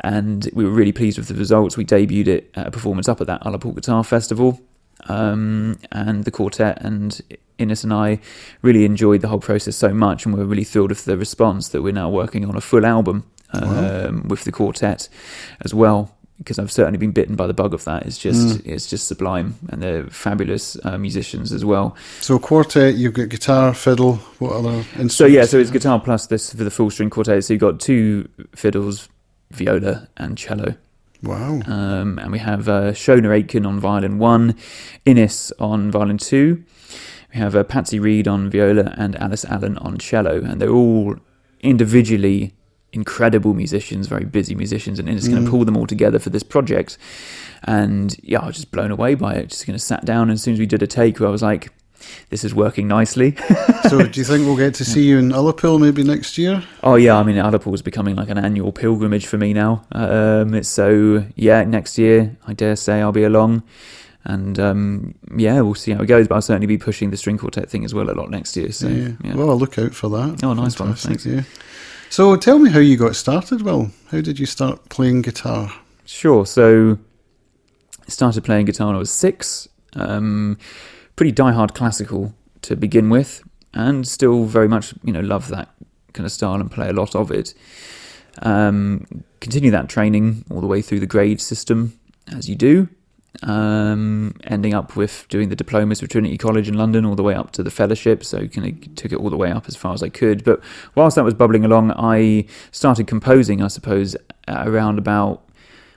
And 0.03 0.49
we 0.53 0.65
were 0.65 0.71
really 0.71 0.91
pleased 0.91 1.17
with 1.17 1.27
the 1.29 1.33
results. 1.35 1.77
We 1.77 1.85
debuted 1.85 2.27
it 2.27 2.51
at 2.55 2.67
a 2.67 2.71
performance 2.71 3.07
up 3.07 3.21
at 3.21 3.27
that 3.27 3.41
Ullapool 3.43 3.73
Guitar 3.75 4.03
Festival. 4.03 4.59
Um, 5.07 5.77
and 5.91 6.23
the 6.23 6.31
quartet 6.31 6.81
and 6.81 7.19
Innes 7.57 7.83
and 7.83 7.93
I 7.93 8.19
really 8.61 8.85
enjoyed 8.85 9.21
the 9.21 9.27
whole 9.27 9.39
process 9.39 9.75
so 9.75 9.93
much, 9.93 10.25
and 10.25 10.35
we're 10.35 10.43
really 10.45 10.63
thrilled 10.63 10.89
with 10.89 11.05
the 11.05 11.17
response 11.17 11.69
that 11.69 11.81
we're 11.81 11.93
now 11.93 12.09
working 12.09 12.45
on 12.45 12.55
a 12.55 12.61
full 12.61 12.85
album 12.85 13.23
um, 13.51 13.69
Wow. 14.21 14.21
with 14.27 14.43
the 14.43 14.51
quartet 14.51 15.07
as 15.61 15.73
well. 15.73 16.15
Because 16.39 16.57
I've 16.59 16.71
certainly 16.71 16.97
been 16.97 17.11
bitten 17.11 17.35
by 17.35 17.47
the 17.47 17.53
bug 17.53 17.73
of 17.73 17.83
that. 17.85 18.05
It's 18.05 18.17
just 18.17 18.65
it's 18.65 18.89
just 18.89 19.07
sublime, 19.07 19.55
and 19.69 19.81
they're 19.83 20.07
fabulous 20.07 20.75
uh, 20.83 20.97
musicians 20.97 21.53
as 21.53 21.63
well. 21.63 21.95
So 22.21 22.39
quartet, 22.39 22.95
you've 22.95 23.13
got 23.13 23.29
guitar, 23.29 23.73
fiddle. 23.73 24.15
What 24.39 24.53
other 24.53 24.71
instruments? 24.71 25.15
So 25.15 25.25
yeah, 25.25 25.45
so 25.45 25.57
it's 25.59 25.69
guitar 25.69 25.99
plus 26.01 26.27
this 26.27 26.51
for 26.51 26.63
the 26.63 26.71
full 26.71 26.89
string 26.89 27.09
quartet. 27.11 27.43
So 27.45 27.53
you've 27.53 27.61
got 27.61 27.79
two 27.79 28.27
fiddles, 28.55 29.07
viola, 29.53 30.07
and 30.17 30.37
cello. 30.37 30.75
Wow. 31.21 31.61
Um, 31.65 32.19
and 32.19 32.31
we 32.31 32.39
have 32.39 32.67
uh, 32.67 32.91
Shona 32.91 33.31
Aitken 33.33 33.65
on 33.65 33.79
violin 33.79 34.19
one, 34.19 34.55
Innes 35.05 35.53
on 35.57 35.89
violin 35.89 36.17
two. 36.17 36.63
We 37.33 37.39
have 37.39 37.55
uh, 37.55 37.63
Patsy 37.63 37.97
Reid 37.99 38.27
on 38.27 38.49
viola 38.49 38.93
and 38.97 39.15
Alice 39.15 39.45
Allen 39.45 39.77
on 39.77 39.97
cello, 39.97 40.41
and 40.43 40.59
they're 40.61 40.69
all 40.69 41.15
individually 41.61 42.53
incredible 42.91 43.53
musicians, 43.55 44.05
very 44.07 44.25
busy 44.25 44.53
musicians, 44.53 44.99
and 44.99 45.09
Innes 45.09 45.27
going 45.27 45.41
to 45.43 45.47
Mm. 45.47 45.51
pull 45.51 45.65
them 45.65 45.75
all 45.77 45.87
together 45.87 46.19
for 46.19 46.29
this 46.29 46.43
project. 46.43 46.97
And 47.63 48.15
yeah, 48.21 48.39
I 48.39 48.45
was 48.47 48.55
just 48.55 48.71
blown 48.71 48.91
away 48.91 49.15
by 49.15 49.33
it. 49.35 49.49
Just 49.49 49.65
kind 49.65 49.75
of 49.75 49.81
sat 49.81 50.05
down, 50.05 50.23
and 50.23 50.33
as 50.33 50.43
soon 50.43 50.53
as 50.53 50.59
we 50.59 50.67
did 50.67 50.83
a 50.83 50.87
take, 50.87 51.19
I 51.21 51.29
was 51.29 51.41
like, 51.41 51.71
"This 52.29 52.43
is 52.43 52.53
working 52.53 52.87
nicely." 52.87 53.35
so 53.89 54.05
do 54.05 54.19
you 54.19 54.25
think 54.25 54.45
we'll 54.45 54.57
get 54.57 54.73
to 54.75 54.85
see 54.85 55.03
you 55.05 55.19
in 55.19 55.29
Ullapool 55.29 55.79
maybe 55.79 56.03
next 56.03 56.37
year? 56.37 56.63
Oh 56.81 56.95
yeah, 56.95 57.17
I 57.17 57.23
mean 57.23 57.35
Ullapool 57.35 57.73
is 57.73 57.81
becoming 57.81 58.15
like 58.15 58.29
an 58.29 58.37
annual 58.37 58.71
pilgrimage 58.71 59.25
for 59.27 59.37
me 59.37 59.53
now. 59.53 59.85
Um, 59.91 60.63
so 60.63 61.25
yeah, 61.35 61.63
next 61.63 61.97
year 61.97 62.35
I 62.47 62.53
dare 62.53 62.75
say 62.75 63.01
I'll 63.01 63.11
be 63.11 63.23
along, 63.23 63.63
and 64.23 64.59
um, 64.59 65.15
yeah, 65.37 65.61
we'll 65.61 65.75
see 65.75 65.91
how 65.91 66.01
it 66.03 66.07
goes. 66.07 66.27
But 66.27 66.35
I'll 66.35 66.41
certainly 66.41 66.67
be 66.67 66.77
pushing 66.77 67.09
the 67.11 67.17
string 67.17 67.37
quartet 67.37 67.69
thing 67.69 67.85
as 67.85 67.93
well 67.93 68.09
a 68.09 68.13
lot 68.13 68.29
next 68.29 68.55
year. 68.57 68.71
So 68.71 68.87
yeah. 68.87 69.09
yeah, 69.23 69.35
Well, 69.35 69.49
I'll 69.49 69.59
look 69.59 69.77
out 69.77 69.93
for 69.93 70.09
that. 70.09 70.43
Oh, 70.43 70.53
nice 70.53 70.79
one, 70.79 70.93
thanks. 70.95 71.25
Yeah. 71.25 71.43
So 72.09 72.35
tell 72.35 72.59
me 72.59 72.69
how 72.69 72.79
you 72.79 72.95
got 72.95 73.15
started. 73.15 73.63
Well, 73.63 73.91
how 74.11 74.21
did 74.21 74.37
you 74.39 74.45
start 74.45 74.89
playing 74.89 75.23
guitar? 75.23 75.73
sure. 76.05 76.45
So 76.45 76.99
I 78.05 78.09
started 78.11 78.43
playing 78.43 78.65
guitar 78.65 78.87
when 78.87 78.95
I 78.95 78.99
was 78.99 79.09
six. 79.11 79.67
Um, 79.93 80.57
pretty 81.15 81.31
diehard 81.31 81.73
classical 81.73 82.33
to 82.63 82.75
begin 82.75 83.09
with, 83.09 83.43
and 83.73 84.07
still 84.07 84.45
very 84.45 84.67
much 84.67 84.93
you 85.03 85.13
know 85.13 85.21
love 85.21 85.47
that 85.49 85.69
kind 86.13 86.25
of 86.25 86.31
style 86.31 86.55
and 86.55 86.69
play 86.71 86.89
a 86.89 86.93
lot 86.93 87.15
of 87.15 87.31
it. 87.31 87.53
Um, 88.41 89.05
continue 89.41 89.71
that 89.71 89.89
training 89.89 90.45
all 90.49 90.61
the 90.61 90.67
way 90.67 90.81
through 90.81 90.99
the 90.99 91.05
grade 91.07 91.39
system 91.39 91.99
as 92.35 92.49
you 92.49 92.55
do, 92.55 92.87
um, 93.43 94.33
ending 94.45 94.73
up 94.73 94.95
with 94.95 95.25
doing 95.29 95.49
the 95.49 95.55
diplomas 95.55 96.01
with 96.01 96.11
Trinity 96.11 96.37
College 96.37 96.67
in 96.67 96.75
London 96.75 97.05
all 97.05 97.15
the 97.15 97.23
way 97.23 97.35
up 97.35 97.51
to 97.51 97.63
the 97.63 97.71
fellowship. 97.71 98.23
So 98.23 98.47
kind 98.47 98.67
of 98.85 98.95
took 98.95 99.11
it 99.11 99.17
all 99.17 99.29
the 99.29 99.37
way 99.37 99.51
up 99.51 99.67
as 99.67 99.75
far 99.75 99.93
as 99.93 100.01
I 100.01 100.09
could. 100.09 100.43
But 100.43 100.61
whilst 100.95 101.15
that 101.15 101.23
was 101.23 101.33
bubbling 101.33 101.65
along, 101.65 101.91
I 101.91 102.45
started 102.71 103.07
composing, 103.07 103.61
I 103.61 103.67
suppose, 103.67 104.15
around 104.47 104.97
about 104.97 105.43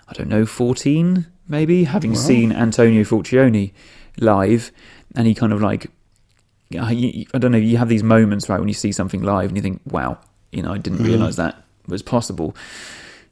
I 0.09 0.13
don't 0.13 0.29
know, 0.29 0.47
14 0.47 1.27
maybe, 1.49 1.85
having 1.85 2.13
Wow. 2.13 2.17
seen 2.19 2.53
Antonio 2.53 3.03
Forcione 3.03 3.73
live, 4.19 4.71
and 5.17 5.27
he 5.27 5.35
kind 5.35 5.53
of 5.53 5.61
like, 5.61 5.89
I 6.79 7.27
don't 7.39 7.53
know, 7.53 7.59
you 7.59 7.77
have 7.79 7.89
these 7.89 8.03
moments, 8.03 8.49
right, 8.49 8.59
when 8.59 8.69
you 8.69 8.75
see 8.75 8.93
something 8.93 9.23
live 9.23 9.49
and 9.49 9.57
you 9.57 9.63
think, 9.63 9.81
wow, 9.87 10.19
you 10.53 10.63
know, 10.63 10.73
I 10.73 10.79
didn't 10.79 11.01
Mhm. 11.01 11.07
realize 11.07 11.37
that 11.37 11.65
was 11.89 12.03
possible. 12.03 12.55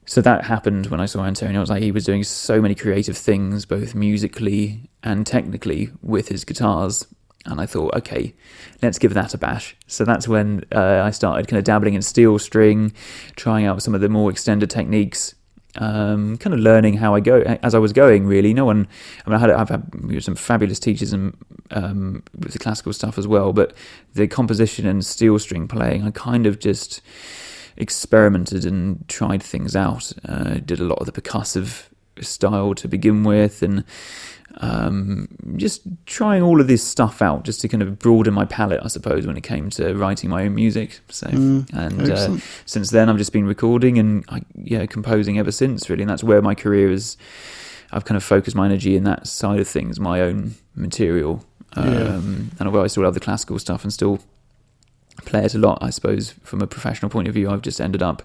So 0.07 0.21
that 0.21 0.45
happened 0.45 0.87
when 0.87 1.01
I 1.01 1.07
saw 1.07 1.25
Antonio. 1.25 1.59
I 1.59 1.61
was 1.61 1.71
like, 1.71 1.83
he 1.83 1.91
was 1.91 2.05
doing 2.05 2.25
so 2.25 2.61
many 2.61 2.75
creative 2.75 3.17
things, 3.17 3.65
both 3.65 3.95
musically 3.95 4.89
and 5.03 5.27
technically, 5.27 5.91
with 6.03 6.29
his 6.29 6.45
guitars. 6.45 7.07
And 7.47 7.61
I 7.61 7.67
thought, 7.67 7.95
okay, 7.95 8.35
let's 8.83 8.99
give 8.99 9.15
that 9.15 9.35
a 9.35 9.39
bash. 9.39 9.77
So 9.87 10.05
that's 10.05 10.27
when 10.29 10.65
uh, 10.73 11.03
I 11.05 11.11
started 11.11 11.49
kind 11.49 11.59
of 11.59 11.65
dabbling 11.65 11.95
in 11.95 12.03
steel 12.03 12.39
string, 12.39 12.93
trying 13.37 13.67
out 13.67 13.83
some 13.83 13.95
of 13.95 14.01
the 14.01 14.09
more 14.09 14.31
extended 14.31 14.71
techniques, 14.71 15.35
um, 15.77 16.37
kind 16.39 16.55
of 16.55 16.61
learning 16.61 16.95
how 16.95 17.15
I 17.15 17.21
go 17.21 17.41
as 17.63 17.75
I 17.75 17.79
was 17.79 17.93
going. 17.93 18.27
Really, 18.27 18.55
no 18.55 18.65
one. 18.65 18.87
I 19.27 19.31
mean, 19.31 19.37
I 19.37 19.39
had 19.39 19.51
I've 19.51 19.69
had 19.69 20.23
some 20.23 20.35
fabulous 20.35 20.79
teachers 20.79 21.13
and 21.13 21.37
um, 21.71 22.23
with 22.39 22.53
the 22.53 22.59
classical 22.59 22.93
stuff 22.93 23.19
as 23.19 23.27
well, 23.27 23.53
but 23.53 23.75
the 24.15 24.29
composition 24.29 24.87
and 24.87 25.05
steel 25.05 25.39
string 25.39 25.69
playing, 25.69 26.05
I 26.05 26.11
kind 26.11 26.47
of 26.47 26.59
just 26.59 27.01
experimented 27.77 28.65
and 28.65 29.07
tried 29.09 29.43
things 29.43 29.75
out. 29.75 30.13
Uh, 30.29 30.55
did 30.55 30.81
a 30.81 30.85
lot 30.85 31.01
of 31.01 31.07
the 31.07 31.21
percussive 31.21 31.89
style 32.21 32.75
to 32.75 32.89
begin 32.89 33.25
with, 33.25 33.63
and 33.63 33.85
um, 34.59 35.29
just 35.57 35.83
trying 36.07 36.43
all 36.43 36.61
of 36.61 36.67
this 36.69 36.83
stuff 36.83 37.21
out, 37.21 37.45
just 37.45 37.61
to 37.63 37.69
kind 37.69 37.83
of 37.83 37.99
broaden 37.99 38.35
my 38.35 38.45
palette, 38.45 38.81
I 38.85 38.89
suppose, 38.89 39.27
when 39.27 39.37
it 39.37 39.43
came 39.43 39.71
to 39.71 39.95
writing 39.95 40.31
my 40.31 40.45
own 40.45 40.55
music. 40.55 41.01
So, 41.09 41.27
Mm, 41.27 41.73
and 41.73 42.11
uh, 42.11 42.37
since 42.67 42.91
then, 42.91 43.09
I've 43.09 43.19
just 43.19 43.33
been 43.33 43.47
recording 43.47 43.99
and 43.99 44.25
I, 44.29 44.43
yeah, 44.55 44.87
composing 44.87 45.39
ever 45.39 45.51
since. 45.53 45.91
Really, 45.91 46.03
and 46.03 46.11
that's 46.11 46.25
where 46.25 46.41
my 46.43 46.55
career 46.55 46.91
is. 46.91 47.17
I've 47.93 48.05
kind 48.05 48.17
of 48.17 48.25
focused 48.25 48.57
my 48.57 48.65
energy 48.67 48.97
in 48.97 49.05
that 49.05 49.27
side 49.27 49.61
of 49.61 49.69
things, 49.69 50.01
my 50.01 50.21
own 50.21 50.55
material. 50.75 51.45
Um, 51.75 51.93
Yeah. 51.93 52.15
And 52.59 52.63
although 52.67 52.83
I 52.85 52.89
still 52.89 53.03
love 53.03 53.15
the 53.15 53.21
classical 53.21 53.59
stuff 53.59 53.83
and 53.85 53.93
still 53.93 54.19
play 55.25 55.45
it 55.45 55.55
a 55.55 55.59
lot, 55.59 55.79
I 55.81 55.91
suppose 55.91 56.31
from 56.43 56.61
a 56.61 56.67
professional 56.67 57.11
point 57.11 57.29
of 57.29 57.35
view, 57.35 57.51
I've 57.51 57.63
just 57.63 57.81
ended 57.81 58.03
up 58.03 58.23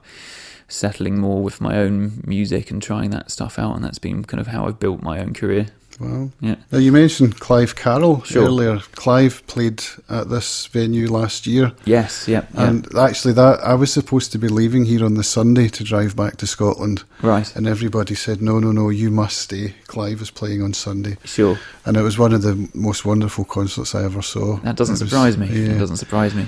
settling 0.68 1.20
more 1.20 1.42
with 1.42 1.60
my 1.62 1.78
own 1.78 2.22
music 2.26 2.70
and 2.72 2.82
trying 2.82 3.10
that 3.12 3.32
stuff 3.32 3.58
out, 3.60 3.76
and 3.76 3.84
that's 3.84 4.00
been 4.00 4.24
kind 4.24 4.40
of 4.40 4.48
how 4.48 4.68
I've 4.68 4.80
built 4.80 5.02
my 5.02 5.20
own 5.20 5.34
career. 5.34 5.68
Wow. 6.00 6.30
Yeah. 6.40 6.56
Now 6.72 6.78
you 6.80 6.92
mentioned 6.92 7.40
Clive 7.40 7.76
Carroll 7.76 8.24
Sure. 8.24 8.46
earlier. 8.46 8.80
Clive 8.94 9.44
played 9.48 9.84
at 10.10 10.30
this 10.30 10.66
venue 10.68 11.08
last 11.12 11.46
year, 11.46 11.74
Yes, 11.86 12.26
yeah, 12.28 12.46
yeah. 12.54 12.68
and 12.70 12.88
actually, 12.98 13.34
that 13.34 13.60
I 13.62 13.74
was 13.74 13.92
supposed 13.92 14.32
to 14.32 14.38
be 14.38 14.48
leaving 14.48 14.86
here 14.86 15.04
on 15.04 15.16
the 15.16 15.24
Sunday 15.24 15.68
to 15.68 15.84
drive 15.84 16.16
back 16.16 16.38
to 16.38 16.48
Scotland, 16.48 17.04
right, 17.22 17.54
and 17.56 17.68
everybody 17.68 18.16
said, 18.16 18.42
"No, 18.42 18.60
no, 18.60 18.72
no, 18.72 18.90
you 18.90 19.12
must 19.12 19.38
stay." 19.38 19.76
Clive 19.88 20.22
is 20.22 20.32
playing 20.32 20.62
on 20.64 20.74
Sunday, 20.74 21.18
sure. 21.26 21.58
and 21.86 21.98
it 21.98 22.02
was 22.02 22.18
one 22.18 22.32
of 22.34 22.42
the 22.44 22.70
most 22.74 23.04
wonderful 23.06 23.44
concerts 23.44 23.94
I 23.94 24.04
ever 24.06 24.22
saw. 24.22 24.58
That 24.62 24.78
doesn't 24.78 24.94
was- 25.00 25.10
surprise 25.10 25.38
me. 25.38 25.48
yeah. 25.48 25.74
It 25.76 25.80
doesn't 25.80 25.98
surprise 25.98 26.34
me. 26.34 26.48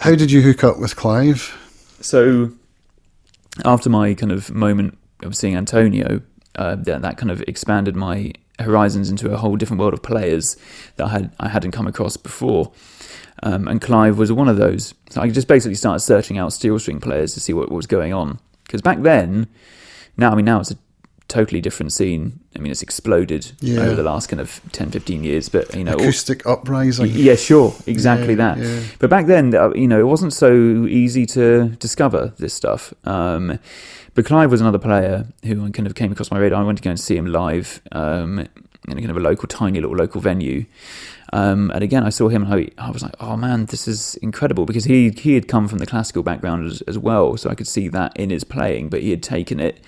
How 0.00 0.14
did 0.14 0.30
you 0.30 0.42
hook 0.42 0.62
up 0.64 0.78
with 0.78 0.94
Clive? 0.96 1.56
So, 2.00 2.50
after 3.64 3.88
my 3.88 4.12
kind 4.14 4.32
of 4.32 4.50
moment 4.52 4.98
of 5.22 5.34
seeing 5.36 5.56
Antonio, 5.56 6.20
uh, 6.56 6.76
that, 6.76 7.02
that 7.02 7.16
kind 7.16 7.30
of 7.30 7.40
expanded 7.48 7.96
my 7.96 8.32
horizons 8.58 9.10
into 9.10 9.32
a 9.32 9.36
whole 9.36 9.56
different 9.56 9.80
world 9.80 9.94
of 9.94 10.02
players 10.02 10.56
that 10.96 11.06
I 11.06 11.08
had 11.08 11.32
I 11.40 11.48
hadn't 11.48 11.72
come 11.72 11.86
across 11.86 12.16
before. 12.16 12.72
Um, 13.42 13.68
and 13.68 13.80
Clive 13.80 14.16
was 14.16 14.32
one 14.32 14.48
of 14.48 14.56
those. 14.56 14.94
So 15.10 15.20
I 15.20 15.28
just 15.28 15.48
basically 15.48 15.74
started 15.74 16.00
searching 16.00 16.38
out 16.38 16.52
steel 16.52 16.78
string 16.78 17.00
players 17.00 17.34
to 17.34 17.40
see 17.40 17.52
what, 17.52 17.68
what 17.68 17.76
was 17.76 17.86
going 17.86 18.12
on. 18.12 18.38
Because 18.64 18.80
back 18.80 19.02
then, 19.02 19.48
now 20.16 20.30
I 20.30 20.34
mean 20.34 20.44
now 20.44 20.60
it's 20.60 20.70
a 20.70 20.78
totally 21.34 21.60
different 21.60 21.92
scene. 21.92 22.24
I 22.56 22.58
mean 22.60 22.70
it's 22.70 22.82
exploded 22.82 23.42
Yeah. 23.60 23.80
over 23.84 23.94
the 23.96 24.02
last 24.12 24.28
kind 24.30 24.40
of 24.40 24.60
10, 24.72 24.90
15 24.90 25.24
years. 25.24 25.48
But 25.48 25.74
you 25.74 25.84
know, 25.84 25.92
all- 25.94 26.00
Acoustic 26.00 26.46
uprising. 26.46 27.10
yeah, 27.28 27.34
sure, 27.36 27.74
exactly 27.86 28.34
Yeah, 28.34 28.54
that. 28.54 28.58
yeah. 28.58 28.80
But 29.00 29.10
back 29.10 29.26
then, 29.26 29.54
uh, 29.54 29.72
you 29.74 29.88
know, 29.88 30.00
it 30.00 30.06
wasn't 30.14 30.32
so 30.32 30.50
easy 31.02 31.26
to 31.36 31.44
discover 31.86 32.32
this 32.38 32.54
stuff. 32.54 32.92
Um, 33.04 33.58
but 34.14 34.24
Clive 34.26 34.50
was 34.50 34.60
another 34.60 34.78
player 34.78 35.26
who 35.44 35.54
kind 35.72 35.86
of 35.88 35.94
came 35.94 36.12
across 36.12 36.30
my 36.30 36.38
radar. 36.38 36.62
I 36.62 36.64
went 36.66 36.78
to 36.78 36.84
go 36.84 36.90
and 36.90 37.00
see 37.00 37.16
him 37.16 37.26
live 37.26 37.80
um, 37.90 38.38
in 38.88 38.94
a 38.98 39.00
kind 39.04 39.10
of 39.10 39.16
a 39.16 39.20
local, 39.30 39.48
tiny 39.48 39.80
little 39.80 39.96
local 39.96 40.20
venue. 40.20 40.64
Um, 41.32 41.72
and 41.74 41.82
again, 41.82 42.04
I 42.04 42.10
saw 42.10 42.28
him 42.28 42.44
and 42.44 42.54
I, 42.54 42.86
I 42.86 42.90
was 42.92 43.02
like, 43.02 43.16
oh 43.18 43.36
man, 43.36 43.66
this 43.66 43.88
is 43.88 44.14
incredible 44.22 44.66
because 44.66 44.84
he 44.84 45.10
he 45.10 45.34
had 45.34 45.48
come 45.48 45.66
from 45.66 45.78
the 45.78 45.86
classical 45.86 46.22
background 46.22 46.60
as, 46.70 46.80
as 46.82 46.96
well, 46.96 47.36
so 47.36 47.50
I 47.50 47.56
could 47.56 47.66
see 47.66 47.88
that 47.88 48.10
in 48.16 48.30
his 48.30 48.44
playing, 48.44 48.88
but 48.88 49.00
he 49.02 49.10
had 49.10 49.22
taken 49.22 49.58
it 49.58 49.80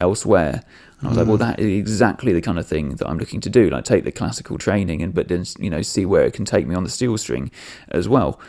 elsewhere. 0.00 0.62
And 0.98 1.06
I 1.06 1.08
was 1.10 1.18
like, 1.18 1.26
well, 1.26 1.36
that 1.38 1.58
is 1.60 1.66
exactly 1.78 2.32
the 2.32 2.40
kind 2.40 2.58
of 2.58 2.66
thing 2.66 2.96
that 2.96 3.06
I'm 3.08 3.18
looking 3.18 3.40
to 3.42 3.50
do. 3.50 3.68
Like, 3.70 3.84
take 3.84 4.04
the 4.04 4.12
classical 4.12 4.56
training 4.58 5.02
and 5.02 5.12
but 5.14 5.28
then 5.28 5.44
you 5.58 5.68
know 5.70 5.82
see 5.82 6.06
where 6.06 6.22
it 6.24 6.32
can 6.34 6.44
take 6.44 6.66
me 6.66 6.74
on 6.74 6.84
the 6.84 6.90
steel 6.90 7.16
string 7.18 7.50
as 7.90 8.08
well. 8.08 8.40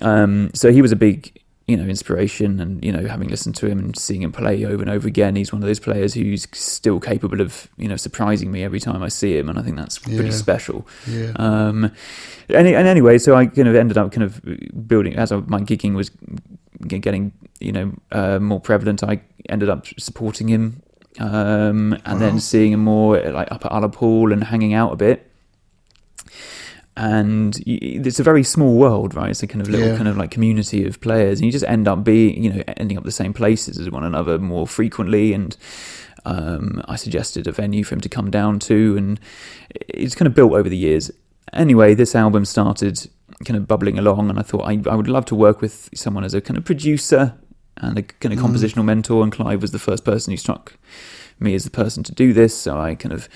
Um, 0.00 0.50
so 0.54 0.72
he 0.72 0.82
was 0.82 0.92
a 0.92 0.96
big 0.96 1.38
you 1.68 1.76
know 1.76 1.84
inspiration, 1.84 2.60
and 2.60 2.84
you 2.84 2.90
know 2.92 3.06
having 3.06 3.28
listened 3.28 3.54
to 3.56 3.66
him 3.66 3.78
and 3.78 3.96
seeing 3.96 4.22
him 4.22 4.32
play 4.32 4.64
over 4.64 4.82
and 4.82 4.90
over 4.90 5.06
again, 5.06 5.36
he's 5.36 5.52
one 5.52 5.62
of 5.62 5.66
those 5.66 5.78
players 5.78 6.14
who's 6.14 6.46
still 6.52 6.98
capable 6.98 7.40
of 7.40 7.68
you 7.76 7.88
know 7.88 7.96
surprising 7.96 8.50
me 8.50 8.64
every 8.64 8.80
time 8.80 9.02
I 9.02 9.08
see 9.08 9.38
him, 9.38 9.48
and 9.48 9.58
I 9.58 9.62
think 9.62 9.76
that's 9.76 9.98
pretty 9.98 10.24
Yeah. 10.24 10.30
special. 10.30 10.86
Yeah. 11.06 11.32
Um, 11.36 11.84
and, 12.48 12.66
and 12.66 12.88
anyway, 12.88 13.18
so 13.18 13.34
I 13.36 13.46
kind 13.46 13.68
of 13.68 13.74
ended 13.76 13.96
up 13.96 14.12
kind 14.12 14.24
of 14.24 14.40
building 14.88 15.14
as 15.16 15.30
my 15.30 15.60
gigging 15.60 15.94
was 15.94 16.10
getting 16.86 17.32
you 17.60 17.72
know 17.72 17.92
uh, 18.10 18.38
more 18.40 18.60
prevalent. 18.60 19.02
I 19.04 19.20
ended 19.48 19.68
up 19.68 19.86
supporting 19.98 20.48
him, 20.48 20.82
um, 21.18 21.92
and 21.92 22.14
Wow. 22.14 22.18
then 22.18 22.40
seeing 22.40 22.72
him 22.72 22.80
more 22.84 23.20
like 23.30 23.50
up 23.52 23.64
at 23.64 23.72
Ullapool 23.72 24.32
and 24.32 24.44
hanging 24.44 24.74
out 24.74 24.92
a 24.92 24.96
bit. 24.96 25.28
And 26.94 27.58
it's 27.66 28.20
a 28.20 28.22
very 28.22 28.42
small 28.42 28.76
world, 28.76 29.14
right? 29.14 29.30
It's 29.30 29.42
a 29.42 29.46
kind 29.46 29.62
of 29.62 29.68
little 29.70 29.88
Yeah. 29.88 29.96
kind 29.96 30.08
of 30.08 30.18
like 30.18 30.30
community 30.30 30.86
of 30.86 31.00
players, 31.00 31.38
and 31.38 31.46
you 31.46 31.52
just 31.52 31.64
end 31.66 31.88
up 31.88 32.04
being, 32.04 32.44
you 32.44 32.52
know, 32.52 32.62
ending 32.76 32.98
up 32.98 33.04
the 33.04 33.10
same 33.10 33.32
places 33.32 33.78
as 33.78 33.90
one 33.90 34.04
another 34.04 34.38
more 34.38 34.66
frequently. 34.66 35.32
And 35.32 35.56
um, 36.26 36.82
I 36.86 36.96
suggested 36.96 37.46
a 37.46 37.52
venue 37.52 37.82
for 37.82 37.94
him 37.94 38.02
to 38.02 38.10
come 38.10 38.30
down 38.30 38.58
to, 38.60 38.94
and 38.98 39.18
it's 39.88 40.14
kind 40.14 40.26
of 40.26 40.34
built 40.34 40.52
over 40.52 40.68
the 40.68 40.76
years. 40.76 41.10
Anyway, 41.54 41.94
this 41.94 42.14
album 42.14 42.44
started 42.44 43.08
kind 43.46 43.56
of 43.56 43.66
bubbling 43.66 43.98
along, 43.98 44.28
and 44.28 44.38
I 44.38 44.42
thought 44.42 44.62
I, 44.64 44.78
I 44.90 44.94
would 44.94 45.08
love 45.08 45.24
to 45.26 45.34
work 45.34 45.62
with 45.62 45.88
someone 45.94 46.24
as 46.24 46.34
a 46.34 46.42
kind 46.42 46.58
of 46.58 46.64
producer 46.66 47.34
and 47.78 47.98
a 47.98 48.02
kind 48.02 48.32
of 48.32 48.38
Mm. 48.38 48.42
compositional 48.54 48.84
mentor. 48.84 49.22
And 49.22 49.32
Clive 49.32 49.60
was 49.62 49.70
the 49.72 49.78
first 49.78 50.04
person 50.04 50.32
who 50.32 50.36
struck 50.36 50.74
me 51.40 51.54
as 51.56 51.64
the 51.64 51.70
person 51.70 52.04
to 52.04 52.12
do 52.12 52.32
this, 52.32 52.56
so 52.56 52.78
I 52.78 52.94
kind 52.94 53.12
of 53.12 53.28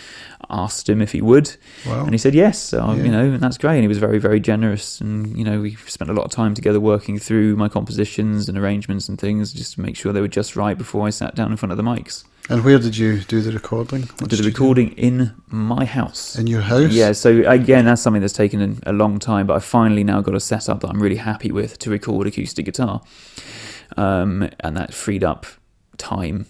asked 0.48 0.88
him 0.88 1.02
if 1.02 1.10
he 1.10 1.20
would, 1.20 1.56
Wow. 1.84 2.04
and 2.04 2.12
he 2.12 2.18
said 2.18 2.34
yes. 2.36 2.56
So 2.62 2.92
Yeah. 2.92 3.02
you 3.02 3.10
know, 3.10 3.24
and 3.32 3.40
that's 3.40 3.58
great. 3.58 3.74
And 3.76 3.82
he 3.82 3.88
was 3.88 3.98
very, 3.98 4.18
very 4.20 4.38
generous, 4.38 5.00
and 5.00 5.36
you 5.36 5.42
know, 5.42 5.60
we 5.60 5.76
spent 5.88 6.08
a 6.08 6.12
lot 6.12 6.24
of 6.24 6.30
time 6.30 6.54
together 6.54 6.78
working 6.78 7.18
through 7.18 7.56
my 7.56 7.68
compositions 7.68 8.48
and 8.48 8.56
arrangements 8.56 9.08
and 9.08 9.18
things, 9.18 9.52
just 9.52 9.74
to 9.74 9.80
make 9.80 9.96
sure 9.96 10.12
they 10.12 10.20
were 10.20 10.28
just 10.28 10.54
right 10.54 10.78
before 10.78 11.04
I 11.08 11.10
sat 11.10 11.34
down 11.34 11.50
in 11.50 11.56
front 11.56 11.72
of 11.72 11.76
the 11.78 11.82
mics. 11.82 12.22
And 12.48 12.62
where 12.64 12.78
did 12.78 12.96
you 12.96 13.22
do 13.26 13.40
the 13.40 13.50
recording? 13.50 14.08
I 14.22 14.26
did 14.26 14.38
the 14.38 14.44
recording 14.44 14.90
in 14.90 15.32
my 15.48 15.84
house. 15.84 16.36
in 16.38 16.46
your 16.46 16.60
house. 16.60 16.92
Yeah, 16.92 17.10
so 17.10 17.42
again, 17.44 17.86
that's 17.86 18.02
something 18.02 18.20
that's 18.20 18.32
taken 18.34 18.78
a 18.86 18.92
long 18.92 19.18
time, 19.18 19.48
but 19.48 19.54
I 19.56 19.58
finally 19.58 20.04
now 20.04 20.20
got 20.20 20.36
a 20.36 20.40
setup 20.40 20.80
that 20.82 20.90
I'm 20.90 21.02
really 21.02 21.16
happy 21.16 21.50
with 21.50 21.76
to 21.80 21.90
record 21.90 22.28
acoustic 22.28 22.66
guitar, 22.66 23.00
um, 23.96 24.48
and 24.60 24.76
that 24.76 24.92
freed 24.94 25.24
up 25.24 25.46
time. 25.98 26.46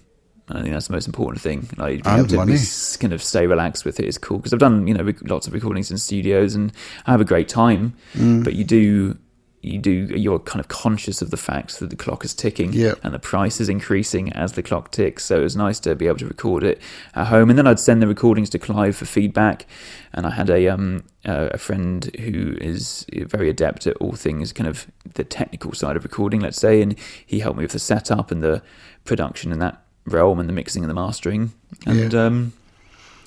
I 0.48 0.60
think 0.62 0.72
that's 0.74 0.86
the 0.86 0.92
most 0.92 1.08
important 1.08 1.42
thing. 1.42 1.68
Like 1.76 2.04
being 2.04 2.18
And 2.20 2.32
able 2.32 2.46
to 2.46 2.52
be 2.52 2.58
kind 3.00 3.12
of 3.12 3.20
stay 3.22 3.48
relaxed 3.48 3.84
with 3.84 3.98
it 3.98 4.06
is 4.06 4.16
cool 4.16 4.38
because 4.38 4.52
I've 4.52 4.60
done 4.60 4.86
you 4.86 4.94
know 4.94 5.02
rec- 5.02 5.28
lots 5.28 5.46
of 5.48 5.52
recordings 5.52 5.90
in 5.90 5.98
studios 5.98 6.54
and 6.54 6.72
I 7.06 7.10
have 7.10 7.20
a 7.20 7.24
great 7.24 7.48
time, 7.48 7.94
Mm. 8.14 8.44
but 8.44 8.54
you 8.54 8.62
do. 8.64 9.18
You 9.66 9.78
do. 9.78 9.90
You're 9.90 10.38
kind 10.38 10.60
of 10.60 10.68
conscious 10.68 11.20
of 11.22 11.30
the 11.30 11.36
fact 11.36 11.80
that 11.80 11.90
the 11.90 11.96
clock 11.96 12.24
is 12.24 12.32
ticking, 12.34 12.72
Yeah. 12.72 12.94
and 13.02 13.12
the 13.12 13.18
price 13.18 13.60
is 13.60 13.68
increasing 13.68 14.32
as 14.32 14.52
the 14.52 14.62
clock 14.62 14.92
ticks. 14.92 15.24
So 15.24 15.40
it 15.40 15.42
was 15.42 15.56
nice 15.56 15.80
to 15.80 15.94
be 15.96 16.06
able 16.06 16.18
to 16.18 16.26
record 16.28 16.62
it 16.62 16.80
at 17.14 17.26
home, 17.26 17.50
and 17.50 17.58
then 17.58 17.66
I'd 17.66 17.80
send 17.80 18.00
the 18.00 18.06
recordings 18.06 18.48
to 18.50 18.58
Clive 18.60 18.94
for 18.96 19.06
feedback. 19.06 19.66
And 20.14 20.24
I 20.26 20.30
had 20.30 20.48
a 20.50 20.68
um 20.68 21.02
uh, 21.26 21.48
a 21.52 21.58
friend 21.58 22.08
who 22.20 22.56
is 22.60 23.04
very 23.12 23.50
adept 23.50 23.86
at 23.88 23.96
all 23.96 24.12
things 24.12 24.52
kind 24.52 24.68
of 24.68 24.86
the 25.14 25.24
technical 25.24 25.72
side 25.72 25.96
of 25.96 26.04
recording, 26.04 26.40
let's 26.40 26.60
say, 26.60 26.80
and 26.80 26.94
he 27.26 27.40
helped 27.40 27.58
me 27.58 27.64
with 27.64 27.72
the 27.72 27.78
setup 27.80 28.30
and 28.30 28.42
the 28.42 28.62
production 29.04 29.52
in 29.52 29.58
that 29.58 29.82
realm 30.06 30.38
and 30.38 30.48
the 30.48 30.52
mixing 30.52 30.84
and 30.84 30.90
the 30.90 30.94
mastering, 30.94 31.50
and 31.86 32.14
um 32.14 32.52